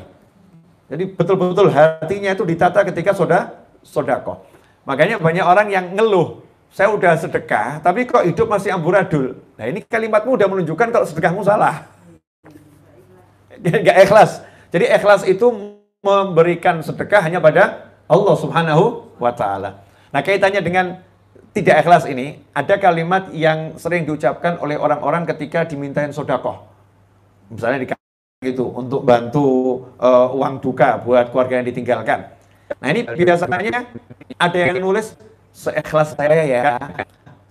[0.92, 4.44] Jadi betul-betul hatinya itu ditata ketika soda, sodako.
[4.84, 6.44] Makanya banyak orang yang ngeluh.
[6.72, 9.36] Saya udah sedekah, tapi kok hidup masih amburadul.
[9.60, 11.84] Nah ini kalimatmu udah menunjukkan kalau sedekahmu salah.
[13.60, 14.40] Gak ikhlas.
[14.72, 19.81] Jadi ikhlas itu memberikan sedekah hanya pada Allah subhanahu wa ta'ala.
[20.12, 20.86] Nah kaitannya dengan
[21.52, 26.64] tidak ikhlas ini, ada kalimat yang sering diucapkan oleh orang-orang ketika dimintain sodakoh.
[27.52, 27.86] Misalnya di
[28.42, 29.44] gitu, untuk bantu
[30.00, 32.28] uh, uang duka buat keluarga yang ditinggalkan.
[32.80, 33.84] Nah ini biasanya
[34.40, 35.12] ada yang nulis
[35.52, 36.62] seikhlas saya ya,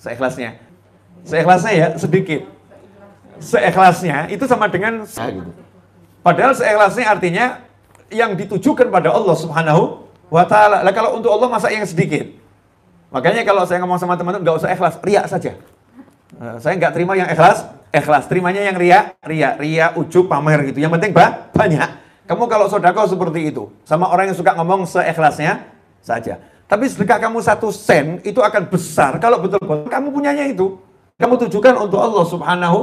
[0.02, 0.58] seikhlasnya.
[1.22, 2.42] Seikhlasnya ya sedikit.
[3.38, 5.54] Seikhlasnya itu sama dengan gitu.
[6.26, 7.46] Padahal seikhlasnya artinya
[8.10, 10.82] yang ditujukan pada Allah Subhanahu wa taala.
[10.82, 12.41] Lah kalau untuk Allah masa yang sedikit?
[13.12, 15.60] Makanya kalau saya ngomong sama teman-teman nggak usah ikhlas, riak saja.
[16.40, 18.24] Uh, saya nggak terima yang ikhlas, ikhlas.
[18.32, 20.80] Terimanya yang ria, ria, ria, ujuk, pamer gitu.
[20.80, 22.00] Yang penting bah, banyak.
[22.24, 25.68] Kamu kalau sodako seperti itu, sama orang yang suka ngomong seikhlasnya
[26.00, 26.40] saja.
[26.72, 30.80] Tapi sedekah kamu satu sen itu akan besar kalau betul-betul kamu punyanya itu.
[31.20, 32.80] Kamu tujukan untuk Allah Subhanahu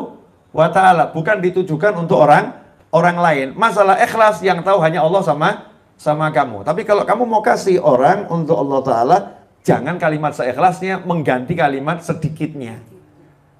[0.53, 2.53] wa taala, bukan ditujukan untuk orang
[2.93, 3.47] orang lain.
[3.57, 6.68] Masalah ikhlas yang tahu hanya Allah sama sama kamu.
[6.68, 9.18] Tapi kalau kamu mau kasih orang untuk Allah taala,
[9.69, 12.81] Jangan kalimat seikhlasnya mengganti kalimat sedikitnya.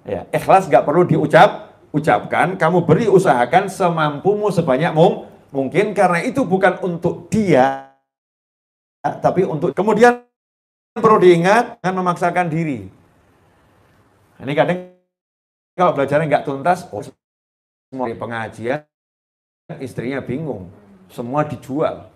[0.09, 2.57] Ya, ikhlas gak perlu diucap, ucapkan.
[2.57, 7.93] Kamu beri usahakan semampumu sebanyak mung, mungkin karena itu bukan untuk dia,
[9.05, 10.25] tapi untuk kemudian
[10.97, 12.89] perlu diingat jangan memaksakan diri.
[14.41, 14.97] Ini kadang
[15.77, 18.81] kalau belajarnya nggak tuntas, oh, semua pengajian
[19.77, 20.73] istrinya bingung,
[21.13, 22.09] semua dijual.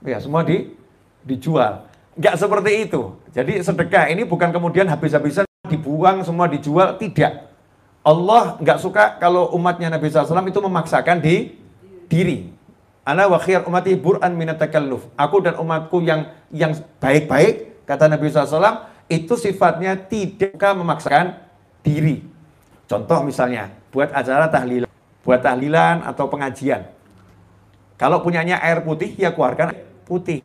[0.00, 0.72] Ya, semua di
[1.20, 1.84] dijual.
[2.18, 3.14] Nggak seperti itu.
[3.30, 7.46] Jadi sedekah ini bukan kemudian habis-habisan dibuang, semua dijual, tidak.
[8.02, 11.54] Allah nggak suka kalau umatnya Nabi SAW itu memaksakan di
[12.10, 12.50] diri.
[13.06, 15.06] Ana wa khiyar umati bur'an minatakalluf.
[15.14, 21.38] Aku dan umatku yang yang baik-baik, kata Nabi SAW, itu sifatnya tidak memaksakan
[21.80, 22.20] diri.
[22.84, 24.90] Contoh misalnya, buat acara tahlilan,
[25.24, 26.84] buat tahlilan atau pengajian.
[27.96, 29.72] Kalau punyanya air putih, ya keluarkan
[30.04, 30.44] putih.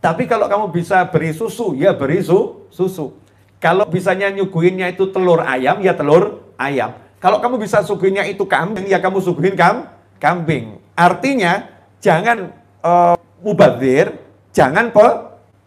[0.00, 3.12] Tapi kalau kamu bisa beri susu, ya beri su, susu.
[3.60, 6.96] Kalau bisanya nyuguhinnya itu telur ayam, ya telur ayam.
[7.20, 10.80] Kalau kamu bisa suguhinnya itu kambing, ya kamu suguhin kam, kambing.
[10.96, 11.68] Artinya,
[12.00, 12.48] jangan
[12.80, 14.16] uh, mubazir,
[14.56, 15.06] jangan pe,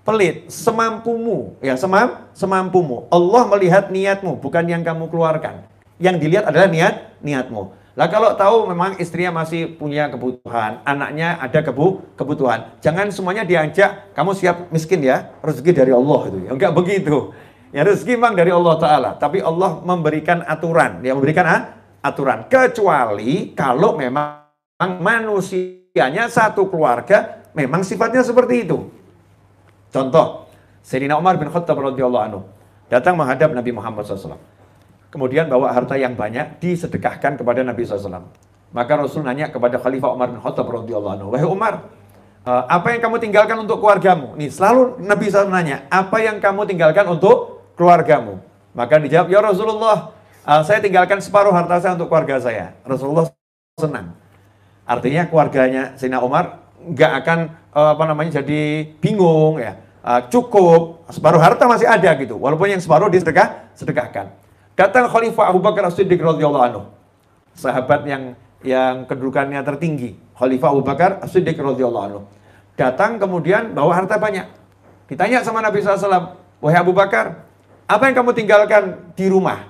[0.02, 3.06] pelit, semampumu, ya semam, semampumu.
[3.14, 5.62] Allah melihat niatmu, bukan yang kamu keluarkan.
[6.02, 7.70] Yang dilihat adalah niat niatmu.
[7.94, 14.10] Lah kalau tahu memang istrinya masih punya kebutuhan, anaknya ada kebu kebutuhan, jangan semuanya diajak,
[14.18, 16.38] kamu siap miskin ya, rezeki dari Allah itu.
[16.50, 17.30] Ya enggak begitu.
[17.70, 21.62] Ya rezeki memang dari Allah Ta'ala, tapi Allah memberikan aturan, dia memberikan ah,
[22.02, 22.50] aturan.
[22.50, 24.50] Kecuali kalau memang
[24.82, 28.90] manusianya satu keluarga memang sifatnya seperti itu.
[29.94, 30.50] Contoh,
[30.82, 32.42] Sayyidina Umar bin Khattab radhiyallahu anhu
[32.90, 34.42] datang menghadap Nabi Muhammad SAW.
[35.14, 38.34] Kemudian bawa harta yang banyak disedekahkan kepada Nabi SAW.
[38.74, 41.74] Maka Rasul nanya kepada Khalifah Umar bin Khattab radhiyallahu anhu, "Wahai Umar,
[42.42, 46.66] eh, apa yang kamu tinggalkan untuk keluargamu?" Nih, selalu Nabi SAW nanya, "Apa yang kamu
[46.66, 48.42] tinggalkan untuk keluargamu?"
[48.74, 50.18] Maka dijawab, "Ya Rasulullah,
[50.50, 53.30] eh, saya tinggalkan separuh harta saya untuk keluarga saya." Rasulullah
[53.78, 54.18] senang.
[54.90, 57.40] Artinya keluarganya Sina Umar nggak akan
[57.72, 59.80] uh, apa namanya jadi bingung ya.
[60.28, 62.36] Cukup separuh harta masih ada gitu.
[62.36, 64.43] Walaupun yang separuh disedekah sedekahkan.
[64.74, 66.82] Datang Khalifah Abu Bakar As-Siddiq radhiyallahu anhu.
[67.54, 68.34] Sahabat yang
[68.66, 72.22] yang kedudukannya tertinggi, Khalifah Abu Bakar As-Siddiq radhiyallahu anhu.
[72.74, 74.50] Datang kemudian bawa harta banyak.
[75.06, 77.46] Ditanya sama Nabi SAW, Wahai Abu Bakar,
[77.86, 79.62] apa yang kamu tinggalkan di rumah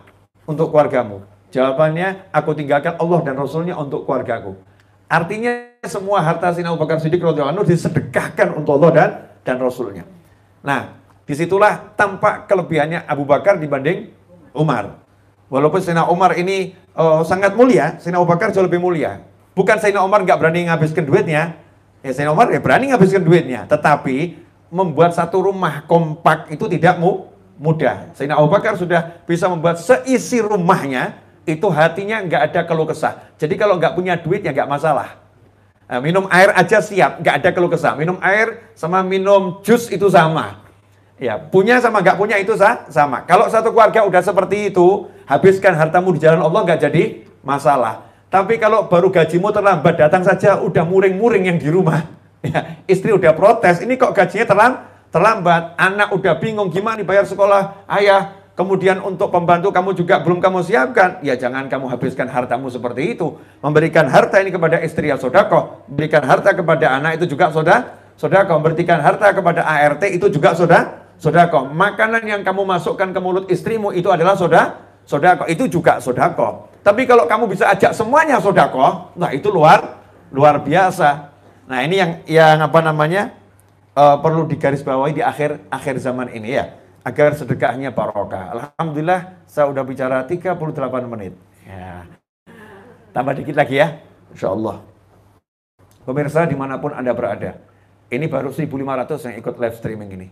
[0.47, 1.20] untuk keluargamu?
[1.51, 4.56] Jawabannya, aku tinggalkan Allah dan Rasulnya untuk keluargaku.
[5.12, 9.10] Artinya semua harta Sina Abu Bakar Siddiq radhiyallahu anhu disedekahkan untuk Allah dan
[9.43, 10.08] dan Rasulnya.
[10.64, 10.95] Nah,
[11.28, 14.22] di situlah tampak kelebihannya Abu Bakar dibanding
[14.56, 15.01] Umar.
[15.54, 19.22] Walaupun Sina Umar ini uh, sangat mulia, Sina Abu Bakar jauh lebih mulia.
[19.54, 21.58] Bukan Sina Umar nggak berani ngabiskan duitnya,
[22.01, 23.70] ya Sina Umar ya berani ngabiskan duitnya.
[23.70, 24.41] Tetapi
[24.74, 27.30] membuat satu rumah kompak itu tidak mu
[27.62, 28.10] mudah.
[28.18, 33.36] Sina Abu Bakar sudah bisa membuat seisi rumahnya itu hatinya nggak ada keluh kesah.
[33.38, 35.22] Jadi kalau nggak punya duit ya nggak masalah.
[35.84, 37.93] Nah, minum air aja siap, nggak ada keluh kesah.
[37.93, 40.62] Minum air sama minum jus itu sama.
[41.24, 43.24] Ya, punya sama nggak punya itu sah, sama.
[43.24, 48.11] Kalau satu keluarga udah seperti itu, habiskan hartamu di jalan Allah nggak jadi masalah.
[48.28, 52.03] Tapi kalau baru gajimu terlambat datang saja udah muring-muring yang di rumah.
[52.43, 54.84] Ya, istri udah protes, ini kok gajinya terlambat,
[55.15, 55.63] terlambat.
[55.80, 60.59] Anak udah bingung gimana nih bayar sekolah ayah kemudian untuk pembantu kamu juga belum kamu
[60.59, 63.39] siapkan, ya jangan kamu habiskan hartamu seperti itu.
[63.63, 68.59] Memberikan harta ini kepada istri ya sodako, berikan harta kepada anak itu juga soda, sodako,
[68.59, 71.70] memberikan harta kepada ART itu juga soda, sodako.
[71.72, 76.72] Makanan yang kamu masukkan ke mulut istrimu itu adalah soda, sodako, itu juga sodako.
[76.84, 80.03] Tapi kalau kamu bisa ajak semuanya sodako, nah itu luar
[80.34, 81.32] luar biasa.
[81.70, 83.32] Nah ini yang yang apa namanya
[83.95, 86.66] uh, perlu digarisbawahi di akhir akhir zaman ini ya
[87.03, 88.51] agar sedekahnya barokah.
[88.55, 90.59] Alhamdulillah saya udah bicara 38
[91.07, 91.34] menit.
[91.64, 92.07] Ya.
[93.14, 94.01] Tambah dikit lagi ya,
[94.34, 94.82] insya Allah.
[96.03, 97.55] Pemirsa di mana pun Anda berada,
[98.11, 98.68] ini baru 1.500
[99.30, 100.28] yang ikut live streaming ini.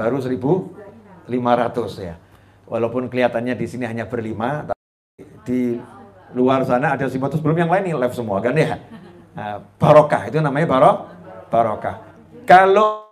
[0.00, 0.08] Ya.
[0.08, 2.16] Baru 1.500 ya.
[2.64, 4.80] Walaupun kelihatannya di sini hanya berlima, tapi
[5.44, 5.76] di
[6.32, 8.80] luar sana ada 500 belum yang lain nih live semua kan ya.
[9.34, 10.98] Nah, barokah itu namanya barok,
[11.50, 11.96] barokah.
[12.46, 13.10] Kalau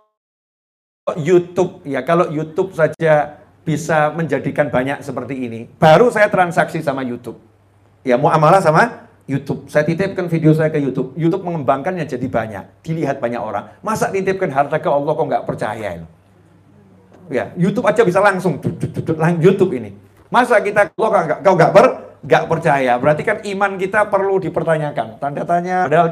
[1.19, 5.69] YouTube ya kalau YouTube saja bisa menjadikan banyak seperti ini.
[5.77, 7.37] Baru saya transaksi sama YouTube.
[8.07, 9.67] Ya mau amalah sama YouTube.
[9.67, 11.13] Saya titipkan video saya ke YouTube.
[11.19, 12.63] YouTube mengembangkannya jadi banyak.
[12.81, 13.75] Dilihat banyak orang.
[13.83, 16.18] Masa titipkan harta ke Allah kok nggak percaya ini?
[17.29, 18.57] Ya, YouTube aja bisa langsung
[19.37, 19.93] YouTube ini.
[20.33, 21.85] Masa kita kok nggak kau nggak ber
[22.25, 22.97] nggak percaya?
[22.97, 25.21] Berarti kan iman kita perlu dipertanyakan.
[25.21, 25.85] Tanda tanya.
[25.85, 26.09] Padahal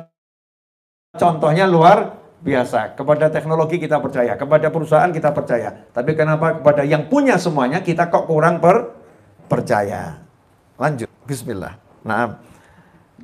[1.18, 2.94] contohnya luar biasa.
[2.94, 5.90] Kepada teknologi kita percaya, kepada perusahaan kita percaya.
[5.90, 8.94] Tapi kenapa kepada yang punya semuanya kita kok kurang per
[9.50, 10.22] percaya?
[10.78, 11.82] Lanjut, Bismillah.
[12.06, 12.38] Nah,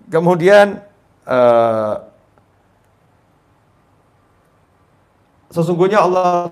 [0.10, 0.82] kemudian
[1.30, 1.96] uh,
[5.54, 6.50] sesungguhnya Allah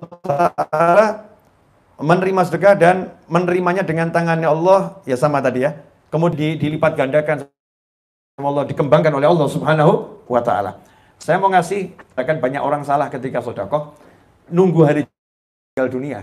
[2.01, 5.77] menerima sedekah dan menerimanya dengan tangannya Allah, ya sama tadi ya.
[6.11, 7.47] Kemudian dilipat gandakan
[8.41, 10.81] Allah, dikembangkan oleh Allah Subhanahu wa Ta'ala.
[11.21, 13.93] Saya mau ngasih, akan banyak orang salah ketika sodakoh,
[14.49, 15.01] nunggu hari
[15.71, 16.19] tinggal dunia.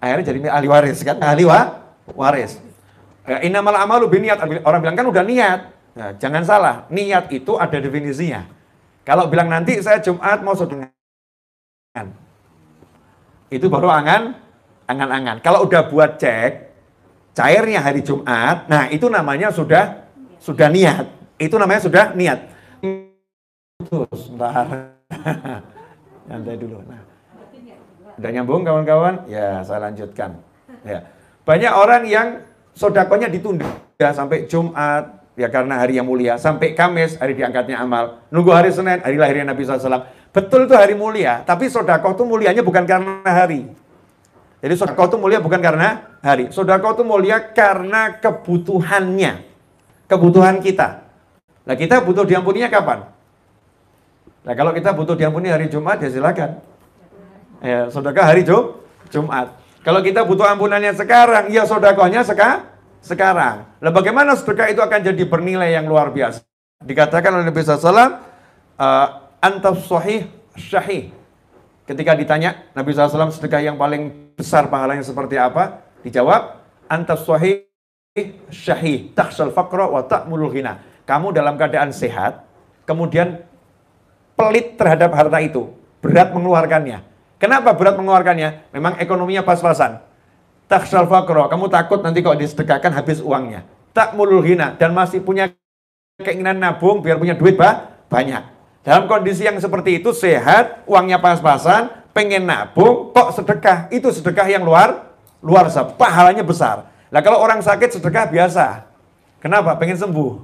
[0.00, 1.84] Akhirnya jadi ahli waris kan, ahli wa,
[2.16, 2.56] waris.
[3.28, 4.40] Ya, inamal amalu biniat.
[4.64, 5.60] Orang bilang kan udah niat.
[5.94, 8.48] Nah, jangan salah, niat itu ada definisinya.
[9.04, 10.88] Kalau bilang nanti saya Jumat mau sedekah.
[13.52, 14.36] Itu baru angan,
[14.88, 15.40] angan-angan.
[15.44, 16.52] Kalau udah buat cek,
[17.36, 20.06] cairnya hari Jumat, nah itu namanya sudah
[20.40, 21.06] sudah niat.
[21.36, 22.40] Itu namanya sudah niat.
[23.84, 24.96] Terus, sebentar.
[26.30, 26.78] Nanti dulu.
[26.88, 27.02] Nah.
[28.14, 29.26] Udah nyambung kawan-kawan?
[29.26, 30.38] Ya, saya lanjutkan.
[30.86, 31.02] Ya.
[31.42, 32.28] Banyak orang yang
[32.72, 33.66] sodakonya ditunda
[33.98, 36.38] sampai Jumat, ya karena hari yang mulia.
[36.38, 38.22] Sampai Kamis, hari diangkatnya amal.
[38.30, 40.06] Nunggu hari Senin, hari lahirnya Nabi SAW.
[40.34, 43.70] Betul itu hari mulia, tapi sodakoh itu mulianya bukan karena hari.
[44.58, 46.50] Jadi sodakoh itu mulia bukan karena hari.
[46.50, 49.46] Sodakoh itu mulia karena kebutuhannya.
[50.10, 51.06] Kebutuhan kita.
[51.62, 53.06] Nah kita butuh diampuninya kapan?
[54.42, 56.58] Nah kalau kita butuh diampuni hari Jumat, ya silakan.
[57.62, 58.82] Ya, sodakah hari Jum
[59.14, 59.54] Jumat.
[59.86, 62.74] Kalau kita butuh ampunannya sekarang, ya sodakohnya sekarang
[63.04, 63.68] sekarang.
[63.78, 66.40] Nah bagaimana sedekah itu akan jadi bernilai yang luar biasa?
[66.80, 68.16] Dikatakan oleh Nabi SAW,
[69.44, 70.24] antas sahih
[70.56, 71.12] syahih.
[71.84, 75.84] Ketika ditanya Nabi SAW sedekah yang paling besar pahalanya seperti apa?
[76.00, 77.68] Dijawab, antas sahih
[78.48, 80.80] syahih, taksal faqra wa ta'mulul hina.
[81.04, 82.40] Kamu dalam keadaan sehat,
[82.88, 83.44] kemudian
[84.32, 85.68] pelit terhadap harta itu,
[86.00, 87.04] berat mengeluarkannya.
[87.36, 88.72] Kenapa berat mengeluarkannya?
[88.72, 90.00] Memang ekonominya pas-pasan
[90.64, 93.68] Taksal fakro, kamu takut nanti kalau disedekahkan habis uangnya.
[93.92, 95.52] Tak mulul hina, dan masih punya
[96.16, 98.53] keinginan nabung biar punya duit bah, banyak.
[98.84, 103.88] Dalam kondisi yang seperti itu, sehat, uangnya pas-pasan, pengen nabung, kok sedekah.
[103.88, 106.92] Itu sedekah yang luar, luar biasa, pahalanya besar.
[107.08, 108.84] Nah kalau orang sakit sedekah biasa.
[109.40, 109.76] Kenapa?
[109.80, 110.40] Pengen sembuh.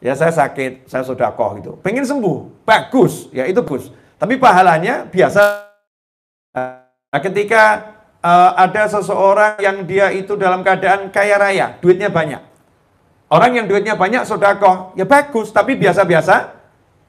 [0.00, 1.72] Ya saya sakit, saya sodakoh gitu.
[1.84, 3.92] Pengen sembuh, bagus, ya itu bagus.
[4.16, 5.70] Tapi pahalanya biasa.
[6.56, 7.94] Nah, ketika
[8.24, 12.40] uh, ada seseorang yang dia itu dalam keadaan kaya raya, duitnya banyak.
[13.30, 16.59] Orang yang duitnya banyak sodako, ya bagus, tapi biasa-biasa,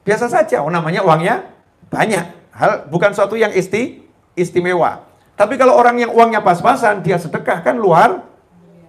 [0.06, 0.62] biasa saja.
[0.62, 1.46] Oh, namanya uangnya
[1.90, 2.52] banyak.
[2.52, 4.04] Hal bukan suatu yang isti,
[4.36, 5.08] istimewa.
[5.34, 8.22] Tapi kalau orang yang uangnya pas-pasan, dia sedekah kan luar,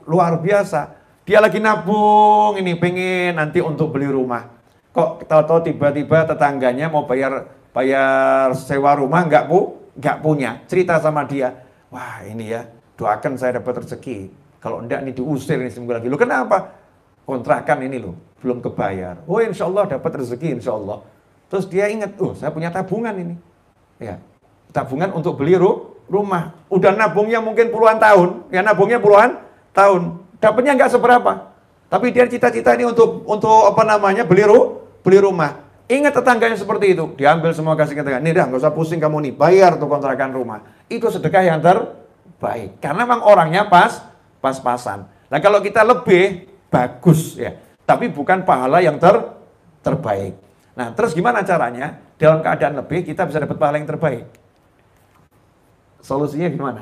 [0.03, 0.91] luar biasa.
[1.23, 4.51] Dia lagi nabung ini pengen nanti untuk beli rumah.
[4.91, 10.59] Kok tahu-tahu tiba-tiba tetangganya mau bayar bayar sewa rumah nggak bu, nggak punya.
[10.67, 12.65] Cerita sama dia, Wah ini ya,
[12.97, 14.33] doakan saya dapat rezeki.
[14.57, 16.09] Kalau enggak nih diusir ini seminggu lagi.
[16.09, 16.82] Lu kenapa?
[17.23, 19.23] Kontrakan ini loh, belum kebayar.
[19.23, 20.99] Oh insya Allah dapat rezeki insya Allah.
[21.47, 23.35] Terus dia ingat, oh saya punya tabungan ini.
[24.01, 24.19] Ya,
[24.75, 26.51] tabungan untuk beli ru rumah.
[26.67, 29.39] Udah nabungnya mungkin puluhan tahun, ya nabungnya puluhan
[29.71, 30.19] tahun.
[30.43, 31.55] Dapatnya nggak seberapa.
[31.87, 35.63] Tapi dia cita-cita ini untuk untuk apa namanya beli ru beli rumah.
[35.87, 38.23] Ingat tetangganya seperti itu, diambil semua kasih ke tetangga.
[38.23, 40.63] Nih dah, nggak usah pusing kamu nih, bayar tuh kontrakan rumah.
[40.87, 42.79] Itu sedekah yang terbaik.
[42.79, 43.99] Karena memang orangnya pas,
[44.39, 45.05] pas-pasan.
[45.27, 47.53] Nah kalau kita lebih, bagus ya.
[47.85, 49.13] Tapi bukan pahala yang ter,
[49.85, 50.33] terbaik.
[50.73, 52.01] Nah terus gimana caranya?
[52.17, 54.25] Dalam keadaan lebih, kita bisa dapat pahala yang terbaik.
[56.01, 56.81] Solusinya gimana?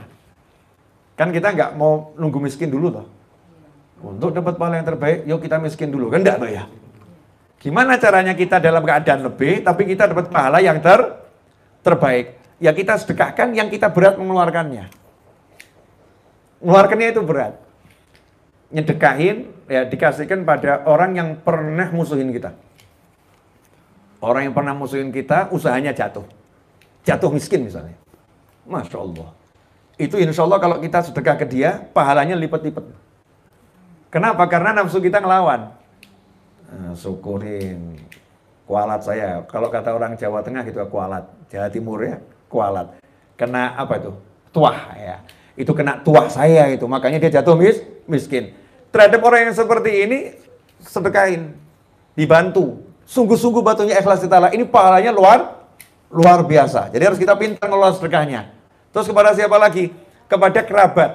[1.19, 3.07] Kan kita nggak mau nunggu miskin dulu toh.
[4.01, 6.09] Untuk dapat pahala yang terbaik, yuk kita miskin dulu.
[6.09, 6.65] Kan enggak ya?
[7.61, 10.97] Gimana caranya kita dalam keadaan lebih, tapi kita dapat pahala yang ter
[11.85, 12.41] terbaik?
[12.57, 14.89] Ya kita sedekahkan yang kita berat mengeluarkannya.
[16.65, 17.53] Mengeluarkannya itu berat.
[18.73, 22.51] Nyedekahin, ya dikasihkan pada orang yang pernah musuhin kita.
[24.19, 26.27] Orang yang pernah musuhin kita, usahanya jatuh.
[27.07, 27.95] Jatuh miskin misalnya.
[28.67, 29.33] Masya Allah.
[29.97, 32.85] Itu insya Allah kalau kita sedekah ke dia, pahalanya lipat-lipat.
[34.13, 34.43] Kenapa?
[34.45, 35.73] Karena nafsu kita ngelawan.
[36.69, 37.97] Nah, syukurin
[38.69, 39.41] kualat saya.
[39.49, 43.01] Kalau kata orang Jawa Tengah gitu kualat, Jawa Timur ya kualat.
[43.39, 44.11] Kena apa itu?
[44.53, 45.17] Tuah ya.
[45.57, 48.53] Itu kena tuah saya itu, makanya dia jatuh mis miskin.
[48.91, 50.19] Terhadap orang yang seperti ini
[50.83, 51.55] sedekain,
[52.13, 52.83] dibantu.
[53.07, 54.51] Sungguh-sungguh batunya ikhlas ditala.
[54.51, 55.63] Ini pahalanya luar
[56.11, 56.91] luar biasa.
[56.91, 58.51] Jadi harus kita pintar ngelola sedekahnya.
[58.91, 59.95] Terus kepada siapa lagi?
[60.27, 61.11] Kepada kerabat.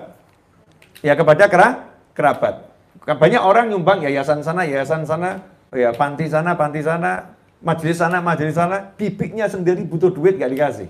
[1.04, 1.68] Ya kepada kera,
[2.16, 2.64] kerabat.
[3.04, 8.56] Banyak orang nyumbang yayasan sana, yayasan sana, ya panti sana, panti sana, majelis sana, majelis
[8.56, 8.96] sana.
[8.96, 10.88] Bibiknya sendiri butuh duit gak dikasih.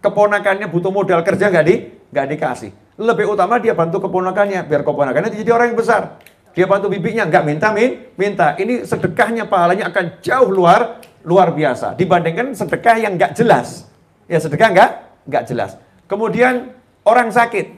[0.00, 2.70] Keponakannya butuh modal kerja gak di, gak dikasih.
[2.94, 6.22] Lebih utama dia bantu keponakannya, biar keponakannya jadi orang yang besar.
[6.54, 8.54] Dia bantu bibiknya, nggak minta, min, minta.
[8.54, 13.90] Ini sedekahnya pahalanya akan jauh luar luar biasa dibandingkan sedekah yang nggak jelas.
[14.30, 14.90] Ya sedekah nggak
[15.26, 15.74] nggak jelas.
[16.06, 16.70] Kemudian
[17.02, 17.74] orang sakit,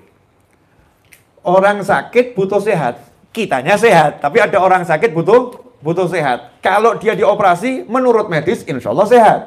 [1.47, 3.01] orang sakit butuh sehat,
[3.33, 6.61] kitanya sehat, tapi ada orang sakit butuh butuh sehat.
[6.61, 9.41] Kalau dia dioperasi, menurut medis, insya Allah sehat.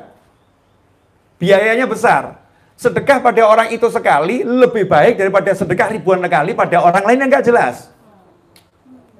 [1.38, 2.40] Biayanya besar.
[2.80, 7.28] Sedekah pada orang itu sekali lebih baik daripada sedekah ribuan kali pada orang lain yang
[7.28, 7.92] nggak jelas.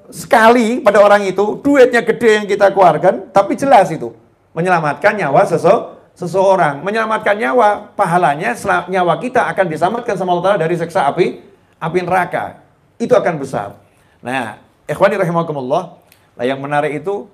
[0.08, 4.16] Sekali pada orang itu, duitnya gede yang kita keluarkan, tapi jelas itu.
[4.56, 6.80] Menyelamatkan nyawa sesu, seseorang.
[6.88, 8.56] Menyelamatkan nyawa, pahalanya
[8.88, 11.44] nyawa kita akan diselamatkan sama Allah dari seksa api,
[11.84, 12.64] api neraka.
[12.96, 13.76] Itu akan besar.
[14.24, 14.56] Nah,
[14.88, 16.00] ikhwani rahimakumullah,
[16.40, 17.28] nah yang menarik itu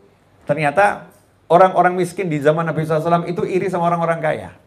[0.49, 1.05] ternyata
[1.45, 4.64] orang-orang miskin di zaman Nabi SAW itu iri sama orang-orang kaya.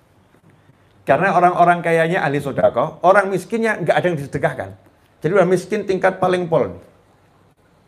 [1.09, 4.77] Karena orang-orang kayanya ahli sodako, orang miskinnya nggak ada yang disedekahkan.
[5.25, 6.77] Jadi udah miskin tingkat paling pol.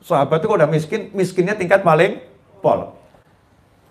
[0.00, 2.16] Sahabat itu kalau udah miskin, miskinnya tingkat paling
[2.64, 2.96] pol.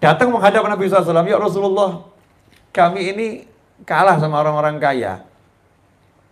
[0.02, 2.10] Datang menghadap Nabi SAW, ya Rasulullah,
[2.74, 3.26] kami ini
[3.86, 5.22] kalah sama orang-orang kaya.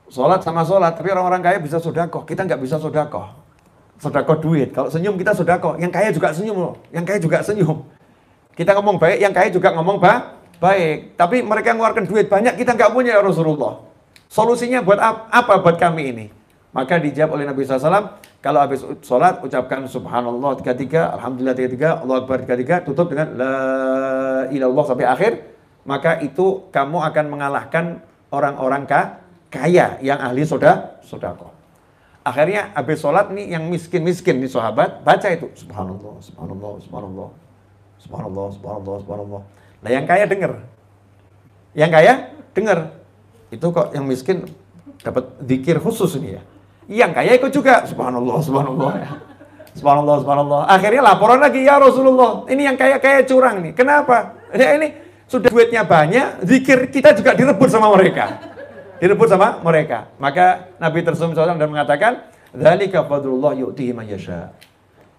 [0.10, 3.30] Sholat sama sholat, tapi orang-orang kaya bisa sodako, kita nggak bisa sodako.
[4.02, 7.86] Sodako duit, kalau senyum kita sodako, yang kaya juga senyum loh, yang kaya juga senyum.
[8.58, 11.18] Kita ngomong baik, yang kaya juga ngomong baik baik.
[11.18, 13.84] Tapi mereka mengeluarkan duit banyak, kita nggak punya ya Rasulullah.
[14.28, 16.26] Solusinya buat apa buat kami ini?
[16.76, 21.90] Maka dijawab oleh Nabi SAW, kalau habis sholat ucapkan subhanallah tiga tiga, alhamdulillah tiga tiga,
[22.04, 23.54] Allah akbar tiga tiga, tutup dengan la
[24.54, 25.42] ilallah sampai akhir,
[25.88, 27.86] maka itu kamu akan mengalahkan
[28.30, 28.86] orang-orang
[29.50, 31.50] kaya yang ahli soda sodako.
[32.22, 37.30] Akhirnya habis sholat nih yang miskin-miskin nih sahabat baca itu subhanallah, subhanallah, subhanallah,
[38.04, 39.42] subhanallah, subhanallah, subhanallah.
[39.82, 40.64] Nah yang kaya dengar.
[41.78, 42.14] Yang kaya
[42.54, 42.80] dengar.
[43.54, 44.50] Itu kok yang miskin
[45.02, 46.42] dapat zikir khusus ini ya.
[46.88, 47.84] Yang kaya ikut juga.
[47.86, 48.92] Subhanallah, subhanallah.
[48.98, 49.10] Ya.
[49.78, 50.62] Subhanallah, subhanallah.
[50.66, 52.50] Akhirnya laporan lagi, ya Rasulullah.
[52.50, 53.78] Ini yang kaya-kaya curang nih.
[53.78, 54.34] Kenapa?
[54.56, 54.96] Ya ini
[55.30, 58.42] sudah duitnya banyak, zikir kita juga direbut sama mereka.
[58.98, 60.10] Direbut sama mereka.
[60.18, 62.26] Maka Nabi tersebut dan mengatakan,
[62.56, 64.50] Dzalika fadlullah yu'tihi man yasha.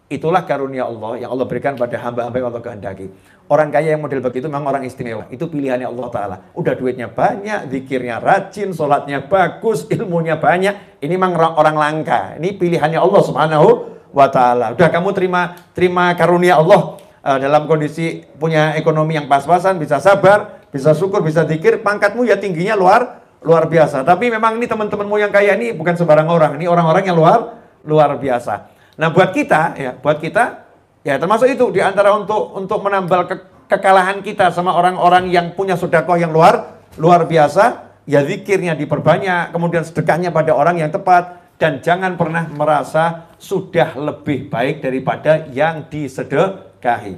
[0.08, 3.12] Itulah karunia Allah yang Allah berikan pada hamba-hamba yang Allah kehendaki.
[3.44, 5.28] Orang kaya yang model begitu memang orang istimewa.
[5.28, 6.36] Itu pilihannya Allah Ta'ala.
[6.56, 11.00] Udah duitnya banyak, zikirnya rajin, sholatnya bagus, ilmunya banyak.
[11.04, 12.40] Ini memang orang langka.
[12.40, 13.68] Ini pilihannya Allah Subhanahu
[14.16, 14.72] wa Ta'ala.
[14.72, 20.64] Udah kamu terima terima karunia Allah uh, dalam kondisi punya ekonomi yang pas-pasan, bisa sabar,
[20.72, 24.08] bisa syukur, bisa zikir, pangkatmu ya tingginya luar luar biasa.
[24.08, 26.56] Tapi memang ini teman-temanmu yang kaya ini bukan sembarang orang.
[26.56, 28.77] Ini orang-orang yang luar luar biasa.
[28.98, 30.66] Nah buat kita ya, buat kita
[31.06, 33.36] ya termasuk itu di antara untuk untuk menambal ke,
[33.70, 39.86] kekalahan kita sama orang-orang yang punya sodakoh yang luar luar biasa, ya zikirnya diperbanyak, kemudian
[39.86, 47.14] sedekahnya pada orang yang tepat dan jangan pernah merasa sudah lebih baik daripada yang disedekahi.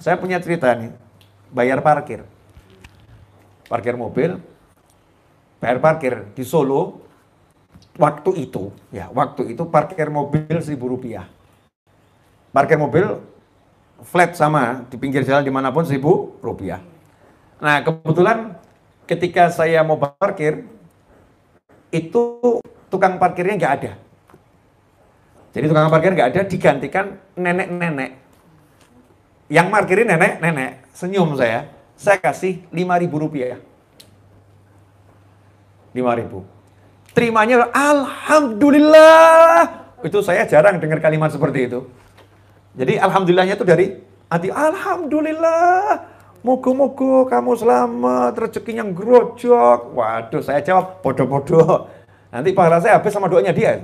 [0.00, 0.92] Saya punya cerita nih,
[1.52, 2.24] bayar parkir.
[3.68, 4.40] Parkir mobil,
[5.60, 7.04] bayar parkir di Solo,
[7.98, 11.26] waktu itu, ya waktu itu parkir mobil seribu rupiah.
[12.54, 13.04] Parkir mobil
[14.06, 16.80] flat sama di pinggir jalan di mana pun seribu rupiah.
[17.58, 18.54] Nah kebetulan
[19.04, 20.62] ketika saya mau parkir
[21.90, 23.92] itu tukang parkirnya nggak ada.
[25.52, 28.10] Jadi tukang parkir nggak ada digantikan nenek-nenek.
[29.50, 30.86] Yang parkirin nenek-nenek.
[30.94, 31.66] Senyum saya.
[31.98, 33.58] Saya kasih lima ribu rupiah.
[35.90, 36.57] Lima ribu
[37.18, 39.66] terimanya alhamdulillah.
[40.06, 41.82] Itu saya jarang dengar kalimat seperti itu.
[42.78, 43.98] Jadi alhamdulillahnya itu dari
[44.30, 46.14] hati alhamdulillah.
[46.46, 49.98] Moga-moga kamu selamat, rezekinya grojok.
[49.98, 51.90] Waduh, saya jawab bodoh-bodoh.
[52.30, 53.82] Nanti pahala saya habis sama doanya dia.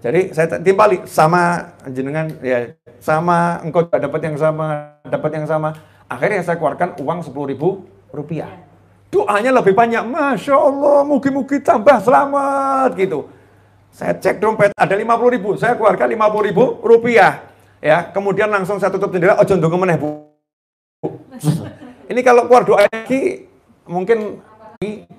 [0.00, 5.76] Jadi saya timpali sama jenengan ya sama engkau dapat yang sama, dapat yang sama.
[6.08, 8.71] Akhirnya saya keluarkan uang sepuluh ribu rupiah.
[9.12, 10.08] Doanya lebih banyak.
[10.08, 13.28] Masya Allah, mugi-mugi tambah selamat gitu.
[13.92, 15.52] Saya cek dompet, ada 50 ribu.
[15.60, 17.44] Saya keluarkan 50 ribu rupiah.
[17.84, 20.32] Ya, kemudian langsung saya tutup jendela, ojo ndonga meneh, Bu.
[22.08, 23.44] Ini kalau keluar doa lagi,
[23.84, 24.40] mungkin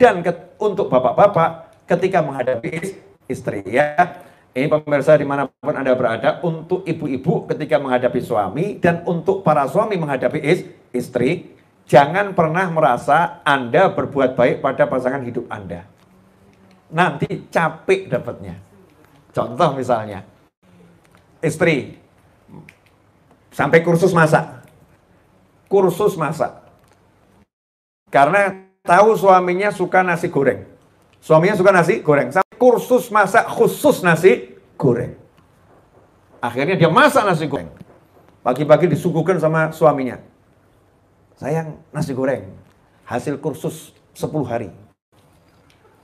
[0.02, 2.98] dan ke, untuk bapak-bapak ketika menghadapi
[3.30, 3.94] istri ya.
[4.54, 9.66] Ini pemirsa di mana pun Anda berada, untuk ibu-ibu ketika menghadapi suami dan untuk para
[9.70, 10.40] suami menghadapi
[10.94, 11.53] istri,
[11.84, 15.84] Jangan pernah merasa Anda berbuat baik pada pasangan hidup Anda.
[16.94, 18.56] Nanti capek dapatnya.
[19.34, 20.24] Contoh misalnya,
[21.42, 21.98] istri
[23.52, 24.64] sampai kursus masak.
[25.68, 26.54] Kursus masak.
[28.14, 30.70] Karena tahu suaminya suka nasi goreng.
[31.18, 32.30] Suaminya suka nasi goreng.
[32.30, 35.18] Sampai kursus masak khusus nasi goreng.
[36.38, 37.74] Akhirnya dia masak nasi goreng.
[38.46, 40.33] Pagi-pagi disuguhkan sama suaminya
[41.44, 42.48] sayang nasi goreng.
[43.04, 44.72] Hasil kursus 10 hari.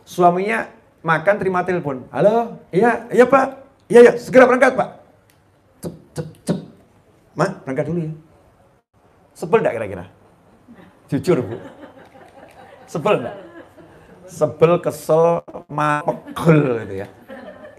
[0.04, 0.68] Suaminya
[1.00, 2.04] makan terima telepon.
[2.12, 3.56] Halo, iya, iya pak.
[3.88, 4.90] Iya, iya, segera berangkat pak.
[5.80, 6.60] Cep, cep, cep.
[7.40, 8.14] Ma, berangkat dulu ya.
[9.32, 10.06] Sebel enggak kira-kira?
[11.08, 11.56] Jujur bu.
[12.84, 13.38] Sebel enggak?
[14.28, 15.40] Sebel, kesel,
[15.72, 17.08] mapegel gitu ya.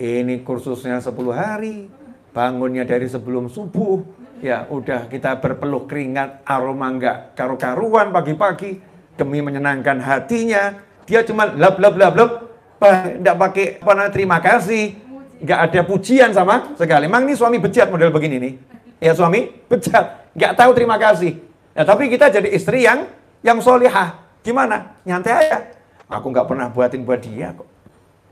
[0.00, 1.92] Ini kursusnya 10 hari,
[2.32, 4.00] bangunnya dari sebelum subuh,
[4.40, 8.80] ya udah kita berpeluh keringat, aroma enggak karu-karuan pagi-pagi,
[9.14, 12.30] demi menyenangkan hatinya, dia cuma lap lap lap lap,
[13.20, 14.96] enggak pakai apa terima kasih,
[15.40, 17.04] enggak ada pujian sama sekali.
[17.08, 18.54] Emang ini suami bejat model begini nih.
[19.00, 21.40] Ya suami bejat, enggak tahu terima kasih.
[21.72, 23.06] Ya, tapi kita jadi istri yang
[23.40, 24.20] yang solihah.
[24.44, 24.96] Gimana?
[25.04, 25.58] Nyantai aja.
[26.10, 27.68] Aku nggak pernah buatin buat dia kok.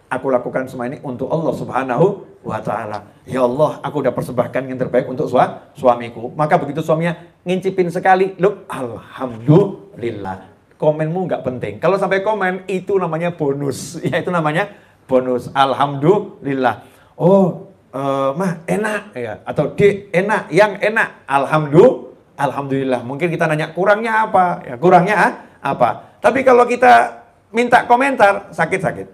[0.08, 2.06] Aku lakukan semua ini untuk Allah Subhanahu
[2.40, 3.04] wa taala.
[3.28, 6.32] Ya Allah, aku udah persembahkan yang terbaik untuk sua, suamiku.
[6.32, 7.12] Maka begitu suaminya
[7.44, 10.48] ngincipin sekali, lu alhamdulillah.
[10.80, 11.74] Komenmu nggak penting.
[11.76, 13.96] Kalau sampai komen itu namanya bonus.
[14.08, 14.72] Ya itu namanya
[15.04, 15.52] bonus.
[15.52, 16.88] Alhamdulillah.
[17.18, 21.28] Oh, uh, mah enak ya atau di enak, yang enak.
[21.28, 22.08] Alhamdulillah.
[22.38, 23.02] Alhamdulillah.
[23.02, 24.62] Mungkin kita nanya kurangnya apa?
[24.62, 25.16] Ya, kurangnya
[25.58, 26.16] apa?
[26.22, 29.10] Tapi kalau kita minta komentar sakit-sakit.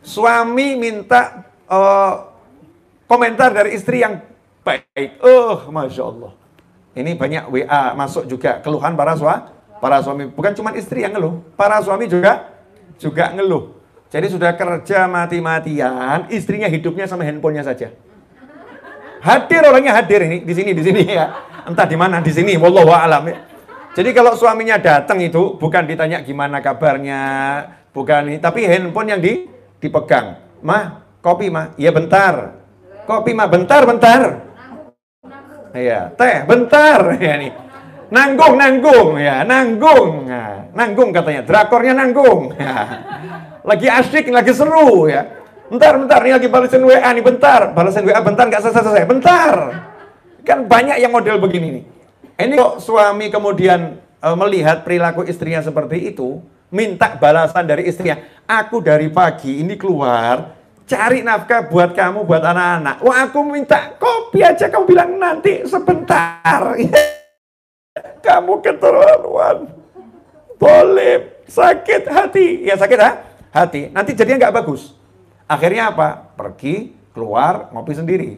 [0.00, 2.14] Suami minta uh,
[3.04, 4.22] komentar dari istri yang
[4.64, 5.20] baik.
[5.20, 6.32] Oh, masya Allah.
[6.96, 9.46] Ini banyak WA masuk juga keluhan para suami,
[9.78, 10.24] para suami.
[10.30, 12.50] Bukan cuma istri yang ngeluh, para suami juga
[12.98, 13.78] juga ngeluh.
[14.10, 17.94] Jadi sudah kerja mati-matian, istrinya hidupnya sama handphonenya saja.
[19.22, 21.46] Hadir orangnya hadir ini di sini di sini ya.
[21.68, 23.22] Entah di mana di sini, wallahu alam.
[23.30, 23.38] Ya.
[23.94, 27.22] Jadi kalau suaminya datang itu bukan ditanya gimana kabarnya,
[27.94, 29.46] bukan ini, tapi handphone yang di,
[29.80, 30.38] dipegang.
[30.60, 32.60] Mah, kopi mah, iya bentar.
[33.08, 34.22] Kopi mah bentar, bentar.
[35.74, 37.52] Iya, teh bentar ya nih.
[38.10, 40.26] Nanggung, nanggung ya, nanggung.
[40.26, 42.52] Nah, nanggung katanya, drakornya nanggung.
[42.60, 42.76] Ya.
[43.60, 45.40] Lagi asik, lagi seru ya.
[45.70, 47.70] Bentar, bentar, ini lagi balasan WA nih, bentar.
[47.70, 49.54] Balasan WA bentar, nggak selesai-selesai, bentar.
[50.42, 51.84] Kan banyak yang model begini nih.
[52.40, 56.40] Ini kok suami kemudian e, melihat perilaku istrinya seperti itu,
[56.72, 58.18] minta balasan dari istrinya.
[58.50, 62.98] Aku dari pagi ini keluar, cari nafkah buat kamu, buat anak-anak.
[62.98, 66.74] Wah aku minta kopi aja, kamu bilang nanti sebentar.
[68.26, 69.70] kamu keterlaluan.
[70.58, 72.66] Boleh, sakit hati.
[72.66, 73.22] Ya sakit ha?
[73.54, 73.86] hati.
[73.94, 74.98] Nanti jadinya nggak bagus.
[75.46, 76.34] Akhirnya apa?
[76.34, 78.30] Pergi, keluar, ngopi sendiri.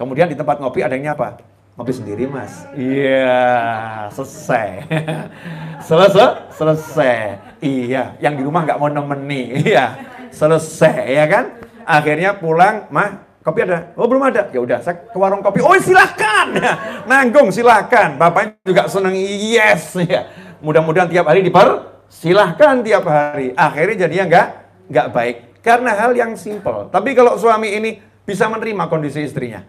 [0.00, 1.44] Kemudian di tempat ngopi adanya apa?
[1.72, 2.68] Ngopi sendiri mas.
[2.76, 4.84] Iya, selesai.
[5.88, 7.16] selesai, selesai.
[7.64, 9.56] Iya, yang di rumah nggak mau nemeni.
[9.64, 9.96] Iya,
[10.28, 11.44] selesai ya kan.
[11.88, 13.88] Akhirnya pulang, mah kopi ada?
[13.96, 14.52] Oh belum ada.
[14.52, 15.64] Ya udah, saya ke warung kopi.
[15.64, 16.60] Oh silakan,
[17.08, 18.20] nanggung silakan.
[18.20, 19.16] Bapaknya juga seneng.
[19.16, 20.28] Yes, ya.
[20.60, 23.56] Mudah-mudahan tiap hari diper silahkan tiap hari.
[23.56, 24.46] Akhirnya jadinya nggak
[24.92, 26.92] nggak baik karena hal yang simple.
[26.92, 27.96] Tapi kalau suami ini
[28.28, 29.64] bisa menerima kondisi istrinya,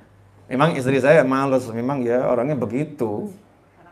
[0.54, 3.34] Memang istri saya males, memang ya orangnya begitu.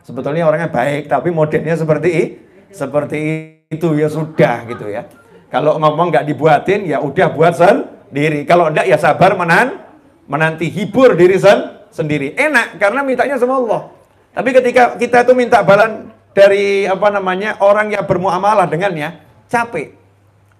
[0.06, 2.38] Sebetulnya orangnya baik, tapi modelnya seperti
[2.70, 3.18] seperti
[3.66, 5.10] itu ya sudah gitu ya.
[5.50, 8.46] Kalau ngomong nggak dibuatin ya udah buat sendiri.
[8.46, 9.82] Kalau enggak ya sabar menan
[10.30, 12.38] menanti hibur diri sen sendiri.
[12.38, 13.90] Enak karena mintanya sama Allah.
[14.30, 19.18] Tapi ketika kita itu minta balan dari apa namanya orang yang bermuamalah dengannya,
[19.50, 19.98] capek.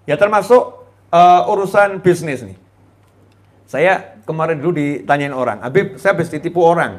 [0.04, 0.82] Ya termasuk
[1.14, 2.58] uh, urusan bisnis nih.
[3.64, 6.98] Saya kemarin dulu ditanyain orang, Habib saya habis ditipu orang.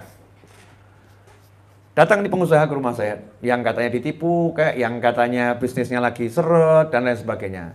[1.94, 6.90] Datang di pengusaha ke rumah saya, yang katanya ditipu, kayak yang katanya bisnisnya lagi seret,
[6.90, 7.66] dan lain sebagainya.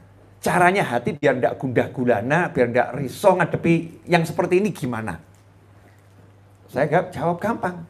[0.43, 5.23] Caranya hati biar tidak gundah gulana, biar tidak risau ngadepi yang seperti ini gimana?
[6.67, 7.87] Saya jawab gampang.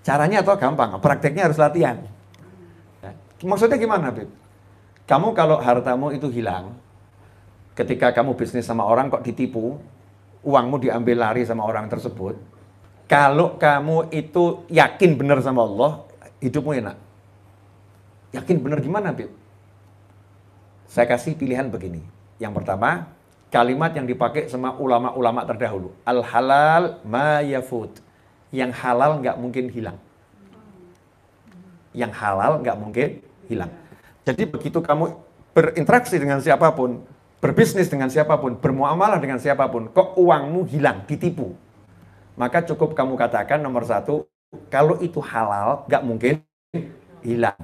[0.00, 2.00] Caranya atau gampang, prakteknya harus latihan.
[3.44, 4.32] Maksudnya gimana, Habib?
[5.04, 6.72] Kamu kalau hartamu itu hilang,
[7.76, 9.76] ketika kamu bisnis sama orang kok ditipu,
[10.42, 12.38] uangmu diambil lari sama orang tersebut,
[13.08, 16.04] kalau kamu itu yakin benar sama Allah,
[16.44, 16.96] hidupmu enak.
[18.36, 19.32] Yakin benar gimana, Bib?
[20.88, 22.04] Saya kasih pilihan begini.
[22.36, 23.08] Yang pertama,
[23.48, 25.92] kalimat yang dipakai sama ulama-ulama terdahulu.
[26.04, 28.04] Al-halal ma yafut.
[28.52, 29.98] Yang halal nggak mungkin hilang.
[31.92, 33.08] Yang halal nggak mungkin
[33.48, 33.72] hilang.
[34.28, 35.16] Jadi begitu kamu
[35.56, 37.00] berinteraksi dengan siapa pun,
[37.38, 41.54] berbisnis dengan siapa pun, bermuamalah dengan siapa pun, kok uangmu hilang, ditipu.
[42.38, 44.26] Maka cukup kamu katakan nomor satu,
[44.70, 46.42] kalau itu halal, gak mungkin
[47.22, 47.58] hilang.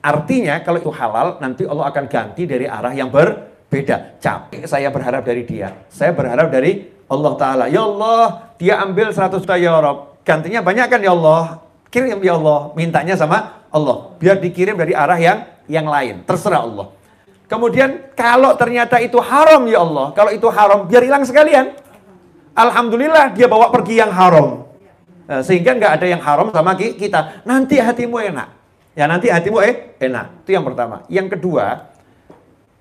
[0.00, 4.16] Artinya kalau itu halal, nanti Allah akan ganti dari arah yang berbeda.
[4.16, 5.76] Capek saya berharap dari dia.
[5.92, 7.64] Saya berharap dari Allah Ta'ala.
[7.68, 10.16] Ya Allah, dia ambil 100 juta ya Rob.
[10.24, 11.60] Gantinya banyak kan ya Allah.
[11.92, 12.72] Kirim ya Allah.
[12.72, 14.14] Mintanya sama Allah.
[14.16, 16.22] Biar dikirim dari arah yang yang lain.
[16.24, 16.86] Terserah Allah.
[17.50, 20.14] Kemudian kalau ternyata itu haram ya Allah.
[20.14, 21.74] Kalau itu haram biar hilang sekalian.
[22.54, 24.70] Alhamdulillah dia bawa pergi yang haram.
[25.26, 27.42] Nah, sehingga nggak ada yang haram sama kita.
[27.42, 28.48] Nanti hatimu enak.
[28.94, 30.46] Ya nanti hatimu eh, enak.
[30.46, 31.02] Itu yang pertama.
[31.10, 31.90] Yang kedua,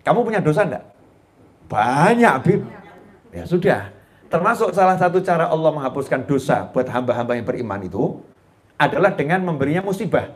[0.06, 0.86] kamu punya dosa enggak?
[1.66, 2.62] Banyak, Bib.
[3.34, 3.90] Ya sudah.
[4.30, 8.22] Termasuk salah satu cara Allah menghapuskan dosa buat hamba-hamba yang beriman itu
[8.78, 10.30] adalah dengan memberinya musibah.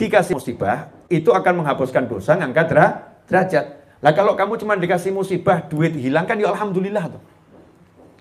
[0.00, 3.13] Dikasih musibah, itu akan menghapuskan dosa, ngangkat derajat.
[3.30, 7.22] Lah kalau kamu cuma dikasih musibah, duit hilang kan ya Alhamdulillah tuh.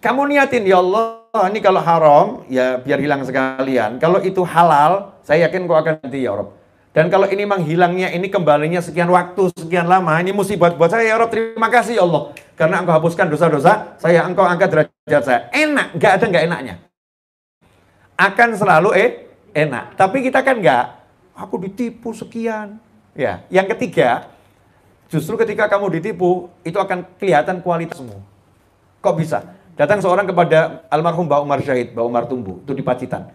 [0.04, 4.04] Kamu niatin, ya Allah, ini kalau haram, ya biar hilang sekalian.
[4.04, 6.52] Kalau itu halal, saya yakin kau akan nanti ya Rob.
[6.92, 11.08] Dan kalau ini memang hilangnya, ini kembalinya sekian waktu, sekian lama, ini musibah buat saya
[11.08, 12.36] ya Rob, terima kasih ya Allah.
[12.60, 15.40] Karena engkau hapuskan dosa-dosa, saya engkau angkat derajat saya.
[15.56, 16.76] Enak, nggak ada nggak enaknya.
[18.20, 19.10] Akan selalu eh
[19.56, 19.96] enak.
[19.96, 20.86] Tapi kita kan nggak,
[21.32, 22.76] aku ditipu sekian.
[23.16, 24.33] Ya, yang ketiga,
[25.14, 28.18] justru ketika kamu ditipu, itu akan kelihatan kualitasmu.
[29.06, 29.46] Kok bisa?
[29.78, 33.30] Datang seorang kepada almarhum Mbak Umar Syahid, Mbak Umar Tumbu, itu di Pacitan.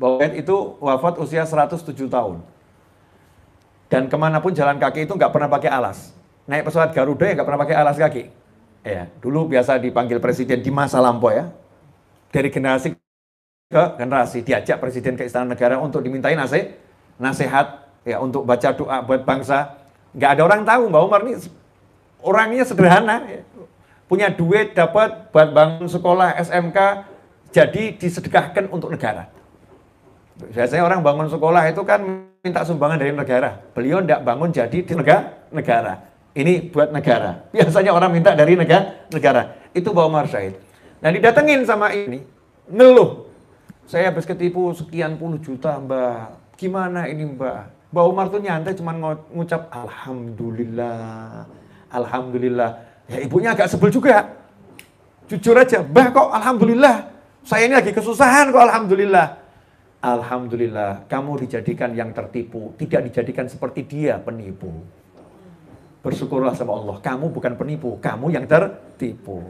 [0.00, 2.40] Mbak Umar itu wafat usia 107 tahun.
[3.90, 6.14] Dan ke mana pun jalan kaki itu nggak pernah pakai alas.
[6.46, 8.22] Naik pesawat Garuda ya nggak pernah pakai alas kaki.
[8.80, 11.50] Ya, dulu biasa dipanggil presiden di masa lampau ya.
[12.30, 12.94] Dari generasi
[13.70, 16.78] ke generasi diajak presiden ke istana negara untuk dimintain nasihat,
[17.18, 17.66] nasihat
[18.06, 19.79] ya untuk baca doa buat bangsa.
[20.14, 21.32] Nggak ada orang tahu Mbak Umar ini
[22.20, 23.40] orangnya sederhana, ya.
[24.10, 26.78] punya duit dapat buat bangun sekolah SMK,
[27.54, 29.30] jadi disedekahkan untuk negara.
[30.40, 32.00] Biasanya orang bangun sekolah itu kan
[32.40, 33.60] minta sumbangan dari negara.
[33.76, 35.36] Beliau tidak bangun jadi di negara.
[35.52, 35.92] negara.
[36.32, 37.44] Ini buat negara.
[37.54, 39.04] Biasanya orang minta dari negara.
[39.12, 39.42] negara.
[39.76, 40.56] Itu Pak Umar Syahid.
[41.00, 42.24] Nah didatengin sama ini,
[42.68, 43.28] ngeluh.
[43.90, 46.38] Saya habis ketipu sekian puluh juta mbak.
[46.54, 47.79] Gimana ini mbak?
[47.90, 48.94] Mbak Umar tuh nyantai cuma
[49.34, 51.42] ngucap Alhamdulillah.
[51.90, 52.70] Alhamdulillah.
[53.10, 54.30] Ya ibunya agak sebel juga.
[55.26, 57.06] Jujur aja, mbak kok Alhamdulillah.
[57.46, 59.38] Saya ini lagi kesusahan kok Alhamdulillah.
[60.00, 64.72] Alhamdulillah, kamu dijadikan yang tertipu, tidak dijadikan seperti dia penipu.
[66.00, 69.44] Bersyukurlah sama Allah, kamu bukan penipu, kamu yang tertipu.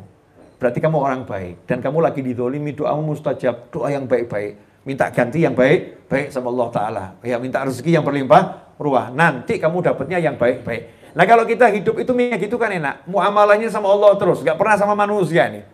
[0.59, 4.59] Berarti kamu orang baik, dan kamu lagi didolimi doamu mustajab, doa yang baik-baik.
[4.85, 7.05] Minta ganti yang baik, baik sama Allah Ta'ala.
[7.21, 9.13] Ya, minta rezeki yang berlimpah, ruah.
[9.13, 11.01] Nanti kamu dapatnya yang baik-baik.
[11.11, 13.05] Nah kalau kita hidup itu gitu kan enak.
[13.11, 15.67] Muamalahnya sama Allah terus, gak pernah sama manusia nih.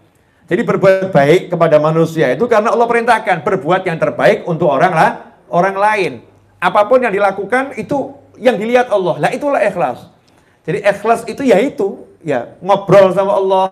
[0.46, 5.10] Jadi berbuat baik kepada manusia itu karena Allah perintahkan berbuat yang terbaik untuk orang lah,
[5.50, 6.12] orang lain.
[6.62, 9.18] Apa pun yang dilakukan itu yang dilihat Allah.
[9.18, 10.06] Lah itulah ikhlas.
[10.62, 13.64] Jadi ikhlas itu ya itu, ya ngobrol sama Allah.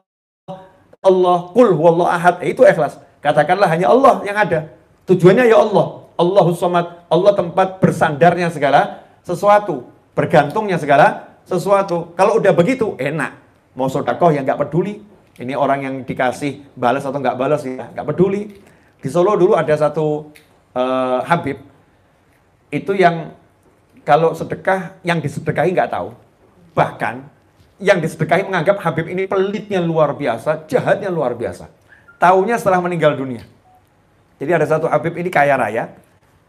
[1.05, 2.99] Allah kul wallahu ahad, itu ikhlas.
[3.23, 4.74] Katakanlah hanya Allah yang ada.
[5.05, 6.05] Tujuannya ya Allah.
[6.15, 7.05] Allahus samad.
[7.11, 12.13] Allah tempat bersandarnya segala sesuatu, bergantungnya segala sesuatu.
[12.15, 13.41] Kalau udah begitu enak.
[13.75, 15.03] Mau sodakoh yang nggak peduli,
[15.43, 18.55] ini orang yang dikasih balas atau nggak balas ya, nggak peduli.
[19.03, 20.31] Di Solo dulu ada satu
[20.79, 21.59] uh, Habib,
[22.71, 23.35] itu yang
[24.07, 26.15] kalau sedekah, yang disedekahi nggak tahu.
[26.73, 27.27] Bahkan
[27.83, 31.67] yang disedekahi menganggap Habib ini pelitnya luar biasa, jahatnya luar biasa.
[32.23, 33.43] Taunya setelah meninggal dunia.
[34.45, 35.97] Jadi ada satu Habib ini kaya raya.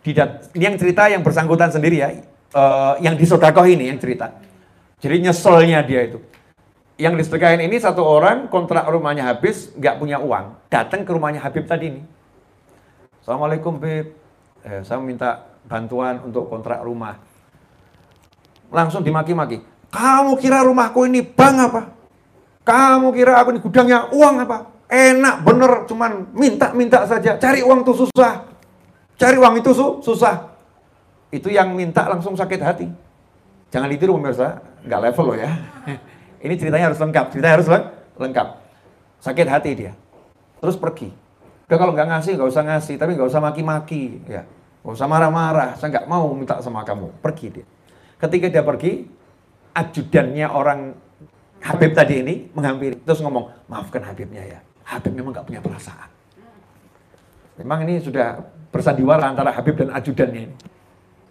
[0.03, 2.11] Ini yang cerita yang bersangkutan sendiri ya,
[2.53, 4.35] uh, yang disodakoh ini yang cerita.
[4.99, 6.19] Jadi nyeselnya dia itu
[6.95, 10.55] yang disedekahin ini satu orang kontrak rumahnya habis, nggak punya uang.
[10.71, 12.01] Datang ke rumahnya Habib tadi ini.
[13.19, 14.15] Assalamualaikum Bib,
[14.63, 17.19] eh, saya minta bantuan untuk kontrak rumah.
[18.71, 19.59] Langsung dimaki-maki.
[19.91, 21.81] Kamu kira rumahku ini bank apa?
[22.65, 24.57] Kamu kira aku ini gudangnya uang apa?
[24.85, 27.35] Enak bener, cuman minta-minta saja.
[27.41, 28.55] Cari uang itu susah.
[29.15, 30.53] Cari uang itu su susah.
[31.31, 32.87] Itu yang minta langsung sakit hati.
[33.71, 35.51] Jangan ditiru pemirsa, nggak level loh ya.
[36.45, 37.67] Ini ceritanya harus lengkap, ceritanya harus
[38.19, 38.47] lengkap.
[39.23, 39.93] Sakit hati dia.
[40.61, 41.09] Terus pergi.
[41.65, 44.45] Udah kalau nggak ngasih, nggak usah ngasih, tapi nggak usah maki-maki, ya.
[44.85, 47.09] Nggak usah marah-marah, saya nggak mau minta sama kamu.
[47.25, 47.65] Pergi dia.
[48.21, 49.09] Ketika dia pergi,
[49.73, 50.93] ajudannya orang
[51.65, 54.59] Habib tadi ini menghampiri, terus ngomong, maafkan Habibnya ya.
[54.85, 56.09] Habib memang nggak punya perasaan.
[57.57, 58.37] Memang ini sudah
[58.69, 60.55] bersandiwara antara Habib dan ajudannya ini.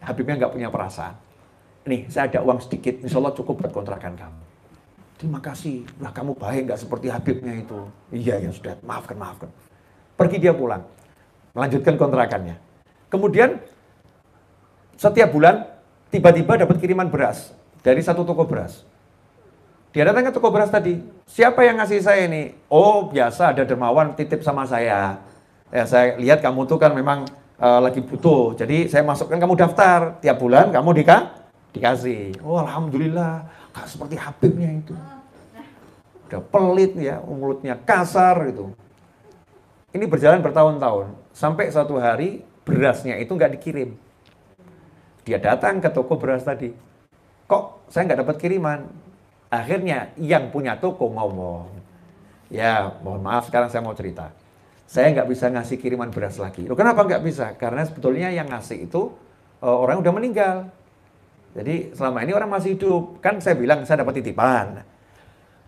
[0.02, 1.14] Habibnya nggak punya perasaan.
[1.84, 4.38] Nih, saya ada uang sedikit, insya Allah cukup buat kontrakan kamu.
[5.20, 7.78] Terima kasih, lah kamu baik nggak seperti Habibnya itu.
[8.10, 9.48] Iya ya sudah, maafkan, maafkan.
[10.16, 10.82] Pergi dia pulang,
[11.52, 12.56] melanjutkan kontrakannya.
[13.12, 13.60] Kemudian
[14.96, 15.68] setiap bulan
[16.08, 17.52] tiba-tiba dapat kiriman beras
[17.84, 18.82] dari satu toko beras.
[19.94, 20.98] Dia datang ke toko beras tadi.
[21.30, 22.50] Siapa yang ngasih saya ini?
[22.66, 25.22] Oh biasa ada dermawan titip sama saya.
[25.70, 27.30] Ya saya lihat kamu tuh kan memang
[27.62, 28.58] uh, lagi butuh.
[28.58, 32.42] Jadi saya masukkan kamu daftar tiap bulan kamu dika dikasih.
[32.42, 34.98] Oh alhamdulillah, gak seperti Habibnya itu.
[36.26, 38.74] Udah pelit ya, mulutnya kasar gitu.
[39.94, 43.94] Ini berjalan bertahun-tahun sampai suatu hari berasnya itu nggak dikirim.
[45.22, 46.74] Dia datang ke toko beras tadi.
[47.46, 49.03] Kok saya nggak dapat kiriman?
[49.54, 51.70] Akhirnya yang punya toko ngomong.
[52.50, 54.34] Ya, mohon maaf sekarang saya mau cerita
[54.84, 56.68] saya nggak bisa ngasih kiriman beras lagi.
[56.68, 57.56] Loh, kenapa nggak bisa?
[57.56, 59.10] Karena sebetulnya yang ngasih itu
[59.64, 60.68] uh, orang udah meninggal.
[61.54, 63.18] Jadi selama ini orang masih hidup.
[63.24, 64.84] Kan saya bilang saya dapat titipan.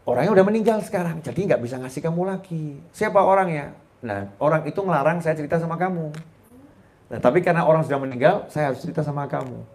[0.06, 2.78] Orangnya udah meninggal sekarang, jadi nggak bisa ngasih kamu lagi.
[2.94, 3.74] Siapa orangnya?
[4.06, 6.14] Nah, orang itu ngelarang saya cerita sama kamu.
[7.10, 9.66] Nah, tapi karena orang sudah meninggal, saya harus cerita sama kamu.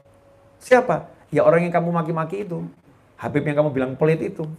[0.63, 1.11] Siapa?
[1.35, 2.63] Ya orang yang kamu maki-maki itu.
[3.21, 4.49] Habib yang kamu bilang pelit itu.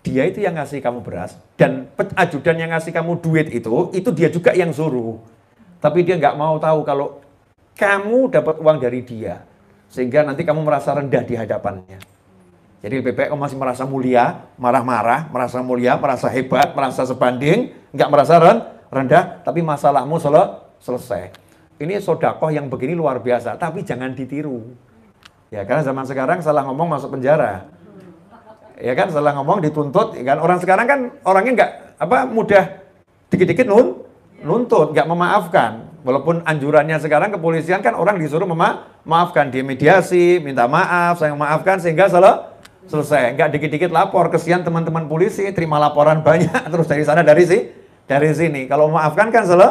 [0.00, 4.30] Dia itu yang ngasih kamu beras dan ajudan yang ngasih kamu duit itu itu dia
[4.30, 5.18] juga yang suruh.
[5.82, 7.20] Tapi dia nggak mau tahu kalau
[7.74, 9.42] kamu dapat uang dari dia
[9.90, 11.98] sehingga nanti kamu merasa rendah di hadapannya.
[12.86, 18.08] Jadi lebih baik kamu masih merasa mulia marah-marah merasa mulia merasa hebat merasa sebanding nggak
[18.08, 18.38] merasa
[18.86, 20.38] rendah tapi masalahmu sel
[20.78, 21.34] selesai.
[21.82, 24.70] Ini sodakoh yang begini luar biasa tapi jangan ditiru.
[25.50, 27.76] Ya karena zaman sekarang salah ngomong masuk penjara
[28.80, 30.38] ya kan setelah ngomong dituntut ya kan.
[30.40, 31.70] Orang sekarang kan orangnya nggak
[32.00, 32.64] apa mudah
[33.32, 34.04] dikit-dikit nun
[34.42, 35.72] nuntut nggak memaafkan.
[36.06, 42.06] Walaupun anjurannya sekarang kepolisian kan orang disuruh memaafkan dia mediasi minta maaf saya memaafkan sehingga
[42.06, 42.22] sel
[42.86, 43.34] selesai.
[43.34, 44.30] Nggak dikit-dikit lapor.
[44.30, 47.58] Kesian teman-teman polisi terima laporan banyak terus dari sana dari si
[48.06, 48.70] dari sini.
[48.70, 49.62] Kalau memaafkan kan sel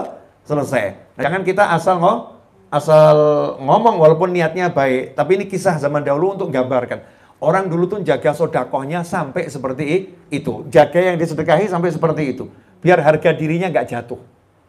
[0.44, 1.16] selesai.
[1.16, 2.36] Jangan kita asal ngomong
[2.76, 3.16] asal
[3.62, 7.00] ngomong walaupun niatnya baik tapi ini kisah zaman dahulu untuk gambarkan
[7.44, 10.64] Orang dulu tuh jaga sodakohnya sampai seperti itu.
[10.72, 12.48] Jaga yang disedekahi sampai seperti itu.
[12.80, 14.20] Biar harga dirinya nggak jatuh.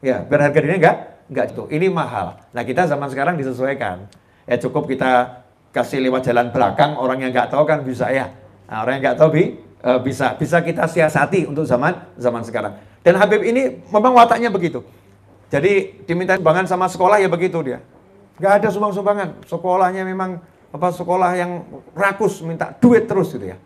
[0.03, 0.97] Ya, biar harga dirinya nggak
[1.31, 1.67] nggak jatuh.
[1.71, 2.43] Ini mahal.
[2.51, 4.11] Nah kita zaman sekarang disesuaikan.
[4.47, 6.99] Ya cukup kita kasih lewat jalan belakang.
[6.99, 8.35] Orang yang nggak tahu kan bisa ya.
[8.67, 9.45] Nah, orang yang nggak tahu bi,
[9.87, 12.75] uh, bisa bisa kita siasati untuk zaman zaman sekarang.
[13.07, 14.83] Dan Habib ini memang wataknya begitu.
[15.47, 17.79] Jadi diminta sumbangan sama sekolah ya begitu dia.
[18.43, 19.29] Nggak ada sumbang-sumbangan.
[19.47, 20.43] Sekolahnya memang
[20.73, 21.63] apa sekolah yang
[21.95, 23.59] rakus minta duit terus gitu ya.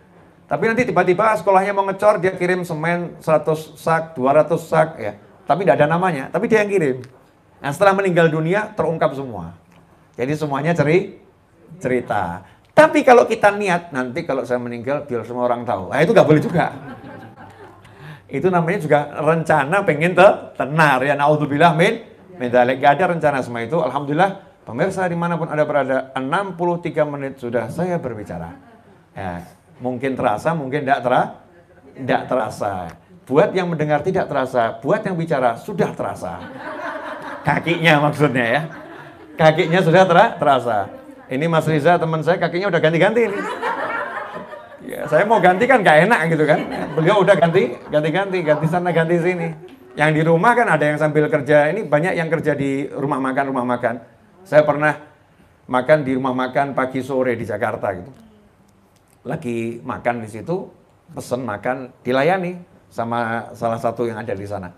[0.50, 5.14] Tapi nanti tiba-tiba sekolahnya mau ngecor, dia kirim semen 100 sak, 200 sak ya.
[5.46, 6.96] Tapi tidak ada namanya, tapi dia yang kirim.
[7.62, 9.54] Nah setelah meninggal dunia terungkap semua.
[10.18, 11.22] Jadi semuanya ceri
[11.78, 12.42] cerita.
[12.74, 15.94] Tapi kalau kita niat nanti kalau saya meninggal biar semua orang tahu.
[15.94, 16.66] Nah itu nggak boleh juga.
[18.30, 21.98] itu namanya juga rencana pengen te tenar ya naudzubillah min
[22.38, 23.78] min Gak ada rencana semua itu.
[23.78, 28.54] Alhamdulillah Pemirsa di mana pun ada berada, 63 menit sudah saya berbicara.
[29.18, 29.42] Ya,
[29.82, 31.22] mungkin terasa, mungkin tidak tera,
[31.98, 32.94] tidak terasa.
[33.26, 36.38] Buat yang mendengar tidak terasa, buat yang bicara sudah terasa.
[37.42, 38.62] Kakinya maksudnya ya.
[39.34, 40.86] Kakinya sudah ter terasa.
[41.26, 43.38] Ini Mas Riza teman saya kakinya udah ganti-ganti ini.
[44.86, 46.62] Ya, saya mau ganti kan gak enak gitu kan.
[46.94, 49.50] Beliau udah ganti, ganti-ganti, ganti sana, ganti sini.
[49.98, 51.74] Yang di rumah kan ada yang sambil kerja.
[51.74, 54.96] Ini banyak yang kerja di rumah makan, rumah makan saya pernah
[55.70, 58.12] makan di rumah makan pagi sore di Jakarta gitu.
[59.26, 60.66] Lagi makan di situ,
[61.12, 62.56] pesen makan, dilayani
[62.90, 64.72] sama salah satu yang ada di sana.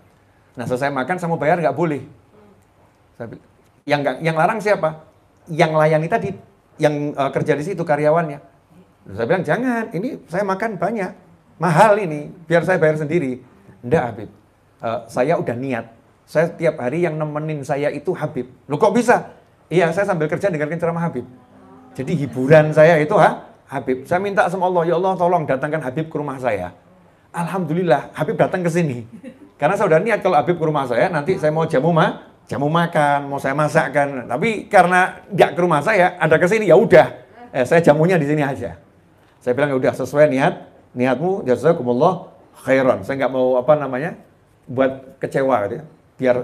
[0.53, 2.03] Nah selesai makan saya mau bayar nggak boleh.
[3.17, 3.27] Saya,
[3.83, 5.03] yang gak, yang larang siapa?
[5.51, 6.29] Yang layani tadi,
[6.79, 8.39] yang uh, kerja di situ karyawannya.
[9.11, 11.11] Saya bilang jangan, ini saya makan banyak,
[11.59, 13.43] mahal ini, biar saya bayar sendiri.
[13.83, 14.29] Enggak Habib,
[14.79, 15.85] uh, saya udah niat.
[16.23, 18.47] Saya tiap hari yang nemenin saya itu Habib.
[18.71, 19.35] Lu kok bisa?
[19.73, 21.25] Iya, saya sambil kerja dengarkan ceramah Habib.
[21.97, 24.05] Jadi hiburan saya itu ha, Habib.
[24.05, 26.77] Saya minta sama Allah, ya Allah tolong datangkan Habib ke rumah saya.
[27.33, 29.09] Alhamdulillah, Habib datang ke sini.
[29.57, 32.69] Karena saya udah niat kalau Habib ke rumah saya, nanti saya mau jamu ma, jamu
[32.69, 34.29] makan, mau saya masakkan.
[34.29, 37.09] Tapi karena nggak ke rumah saya, ada ke sini, ya udah.
[37.49, 38.77] Eh, saya jamunya di sini aja.
[39.41, 40.53] Saya bilang ya udah sesuai niat,
[40.93, 42.29] niatmu jazakumullah
[42.61, 43.01] khairan.
[43.01, 44.21] Saya nggak mau apa namanya
[44.69, 45.83] buat kecewa gitu ya.
[46.13, 46.35] Biar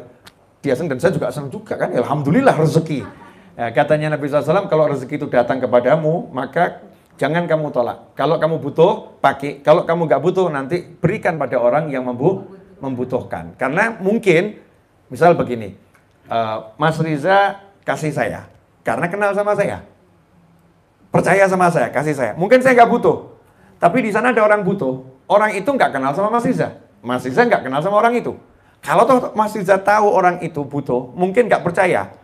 [0.60, 1.94] dia senang dan saya juga senang juga kan.
[1.94, 3.19] Alhamdulillah rezeki.
[3.60, 6.80] Ya, katanya Nabi SAW, kalau rezeki itu datang kepadamu, maka
[7.20, 8.16] jangan kamu tolak.
[8.16, 9.60] Kalau kamu butuh, pakai.
[9.60, 12.48] Kalau kamu nggak butuh, nanti berikan pada orang yang membu
[12.80, 13.60] membutuhkan.
[13.60, 14.64] Karena mungkin,
[15.12, 15.76] misal begini,
[16.32, 18.48] uh, Mas Riza kasih saya,
[18.88, 19.84] karena kenal sama saya.
[21.12, 22.32] Percaya sama saya, kasih saya.
[22.40, 23.28] Mungkin saya nggak butuh,
[23.76, 25.04] tapi di sana ada orang butuh.
[25.28, 26.80] Orang itu nggak kenal sama Mas Riza.
[27.04, 28.40] Mas Riza nggak kenal sama orang itu.
[28.80, 32.19] Kalau toh Mas Riza tahu orang itu butuh, mungkin nggak percaya.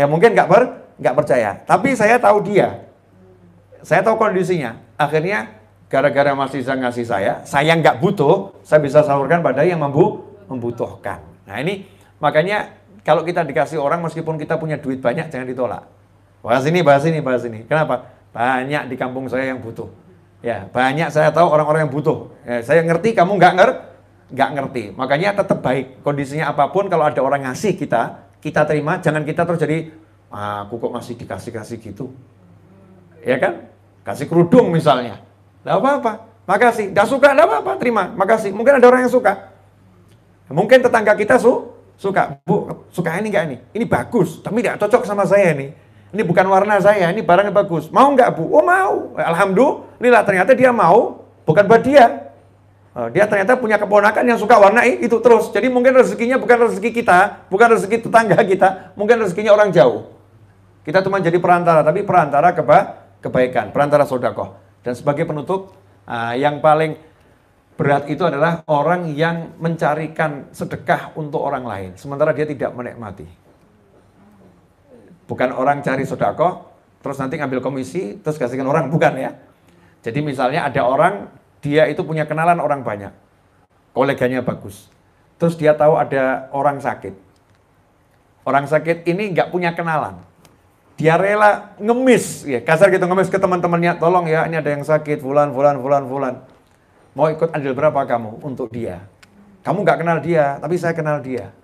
[0.00, 1.60] Ya mungkin nggak ber, nggak percaya.
[1.68, 2.88] Tapi saya tahu dia.
[3.84, 4.80] Saya tahu kondisinya.
[4.96, 5.60] Akhirnya
[5.92, 11.20] gara-gara Mas Riza ngasih saya, saya nggak butuh, saya bisa salurkan pada yang membu membutuhkan.
[11.44, 11.84] Nah ini
[12.16, 12.72] makanya
[13.04, 15.84] kalau kita dikasih orang meskipun kita punya duit banyak jangan ditolak.
[16.40, 17.68] Bahas ini, bahas ini, bahas ini.
[17.68, 18.16] Kenapa?
[18.32, 19.92] Banyak di kampung saya yang butuh.
[20.40, 22.32] Ya, banyak saya tahu orang-orang yang butuh.
[22.48, 23.78] Ya, saya ngerti kamu nggak ngerti,
[24.32, 24.82] nggak ngerti.
[24.96, 26.00] Makanya tetap baik.
[26.00, 28.98] Kondisinya apa pun kalau ada orang ngasih kita, kita terima.
[28.98, 29.78] Jangan kita terus jadi,
[30.32, 32.10] ah, aku kok masih dikasih-kasih gitu.
[33.20, 33.68] Ya kan?
[34.04, 35.20] Kasih kerudung misalnya.
[35.60, 36.24] Tidak apa-apa.
[36.48, 36.90] Makasih.
[36.90, 37.72] Tidak suka, tidak apa-apa.
[37.76, 38.08] Terima.
[38.16, 38.50] Makasih.
[38.56, 39.52] Mungkin ada orang yang suka.
[40.50, 42.40] Mungkin tetangga kita su suka.
[42.42, 43.56] Bu, suka ini enggak ini?
[43.76, 44.40] Ini bagus.
[44.40, 45.70] Tapi tidak cocok sama saya nih.
[46.10, 47.12] Ini bukan warna saya.
[47.12, 47.92] Ini barangnya bagus.
[47.92, 48.50] Mau enggak bu?
[48.50, 49.14] Oh mau.
[49.14, 51.22] Alhamdulillah ternyata dia mau.
[51.44, 52.29] Bukan buat dia.
[52.90, 55.54] Oh, dia ternyata punya keponakan yang suka warna itu terus.
[55.54, 60.10] Jadi mungkin rezekinya bukan rezeki kita, bukan rezeki tetangga kita, mungkin rezekinya orang jauh.
[60.82, 64.58] Kita cuma jadi perantara, tapi perantara keba kebaikan, perantara sodakoh.
[64.82, 65.76] Dan sebagai penutup,
[66.08, 66.98] uh, yang paling
[67.78, 73.24] berat itu adalah orang yang mencarikan sedekah untuk orang lain, sementara dia tidak menikmati.
[75.30, 76.66] Bukan orang cari sodakoh,
[77.00, 79.30] terus nanti ngambil komisi, terus kasihkan orang, bukan ya.
[80.02, 81.28] Jadi misalnya ada orang,
[81.60, 83.12] dia itu punya kenalan orang banyak,
[83.92, 84.88] koleganya bagus.
[85.40, 87.16] Terus dia tahu ada orang sakit.
[88.44, 90.20] Orang sakit ini nggak punya kenalan
[91.00, 95.24] dia rela ngemis, ya kasar gitu ngemis ke teman-temannya, tolong ya ini ada yang sakit,
[95.24, 96.34] fulan, fulan, fulan, fulan.
[97.16, 99.00] Mau ikut andil berapa kamu untuk dia?
[99.64, 101.56] Kamu nggak kenal dia, tapi saya kenal dia.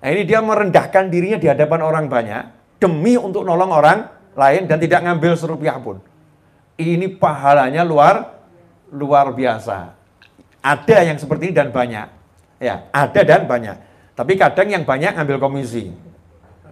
[0.00, 2.42] Nah ini dia merendahkan dirinya di hadapan orang banyak,
[2.80, 6.00] demi untuk nolong orang lain dan tidak ngambil serupiah pun.
[6.80, 8.39] Ini pahalanya luar
[8.92, 9.96] luar biasa.
[10.60, 12.08] Ada yang seperti ini dan banyak.
[12.60, 13.76] Ya, ada dan banyak.
[14.12, 15.88] Tapi kadang yang banyak ngambil komisi.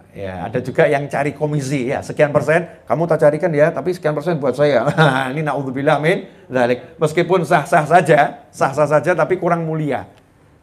[0.09, 4.17] Ya, ada juga yang cari komisi ya, sekian persen kamu tak carikan ya, tapi sekian
[4.17, 4.85] persen buat saya.
[5.33, 6.97] ini naudzubillah min dzalik.
[6.97, 10.09] Meskipun sah-sah saja, sah-sah saja tapi kurang mulia.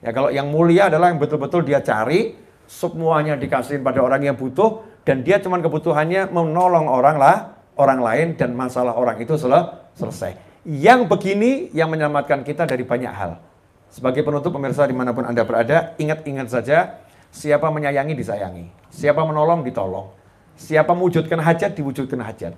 [0.03, 2.35] Ya, kalau yang mulia adalah yang betul-betul dia cari,
[2.67, 7.37] semuanya dikasih pada orang yang butuh dan dia cuma kebutuhannya menolong orang lah,
[7.79, 9.55] orang lain dan masalah orang itu sel
[9.95, 10.46] selesai.
[10.67, 13.39] Yang begini yang menyelamatkan kita dari banyak hal.
[13.87, 17.07] Sebagai penutup pemirsa di mana pun Anda berada, ingat-ingat saja
[17.37, 18.65] Siapa menyayangi disayangi.
[18.89, 20.09] Siapa menolong ditolong.
[20.57, 22.57] Siapa mewujudkan hajat diwujudkan hajat.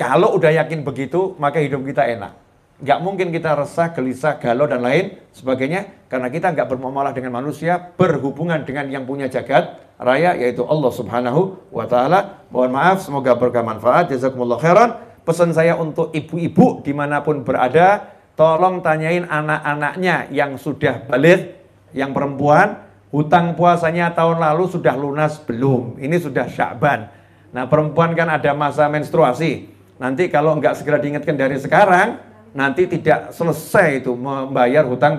[0.00, 2.32] Kalau udah yakin begitu, maka hidup kita enak.
[2.80, 6.08] Gak mungkin kita resah, gelisah, galau, dan lain sebagainya.
[6.08, 11.60] Karena kita nggak bermuamalah dengan manusia, berhubungan dengan yang punya jagat raya, yaitu Allah subhanahu
[11.68, 12.48] wa ta'ala.
[12.48, 14.12] Mohon maaf, semoga berkah manfaat.
[14.12, 14.90] Jazakumullah khairan.
[15.26, 21.58] Pesan saya untuk ibu-ibu di mana pun berada, tolong tanyain anak-anaknya yang sudah balik,
[21.90, 25.96] yang perempuan, Hutang puasanya tahun lalu sudah lunas belum?
[25.96, 27.06] Ini sudah Syakban.
[27.54, 29.72] Nah perempuan kan ada masa menstruasi.
[29.96, 32.20] Nanti kalau nggak segera diingatkan dari sekarang,
[32.52, 35.16] nanti tidak selesai itu membayar hutang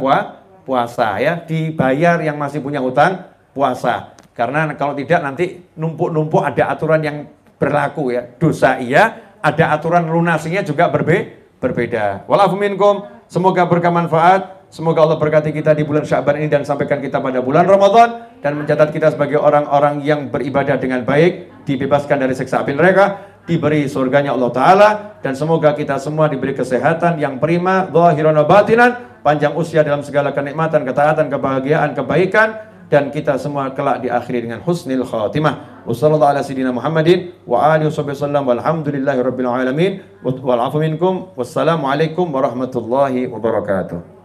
[0.68, 1.42] puasa ya.
[1.42, 3.24] Dibayar yang masih punya hutang
[3.56, 4.14] puasa.
[4.36, 7.26] Karena kalau tidak nanti numpuk-numpuk ada aturan yang
[7.58, 8.30] berlaku ya.
[8.38, 12.28] Dosa iya, ada aturan lunasinya juga berbe berbeda.
[12.28, 14.60] Walafuminkum, semoga berkah manfaat.
[14.68, 18.60] Semoga Allah berkati kita di bulan Syaban ini dan sampaikan kita pada bulan Ramadan dan
[18.60, 23.16] mencatat kita sebagai orang-orang yang beribadah dengan baik, dibebaskan dari siksa api neraka,
[23.48, 24.90] diberi surganya Allah Ta'ala
[25.24, 30.84] dan semoga kita semua diberi kesehatan yang prima, zahiran batinan, panjang usia dalam segala kenikmatan,
[30.84, 32.48] ketaatan, kebahagiaan, kebaikan
[32.88, 35.84] dan kita semua kelak diakhiri dengan husnil khatimah.
[35.88, 36.36] Wassallallahu.
[41.36, 44.17] Wassalamualaikum warahmatullahi wabarakatuh.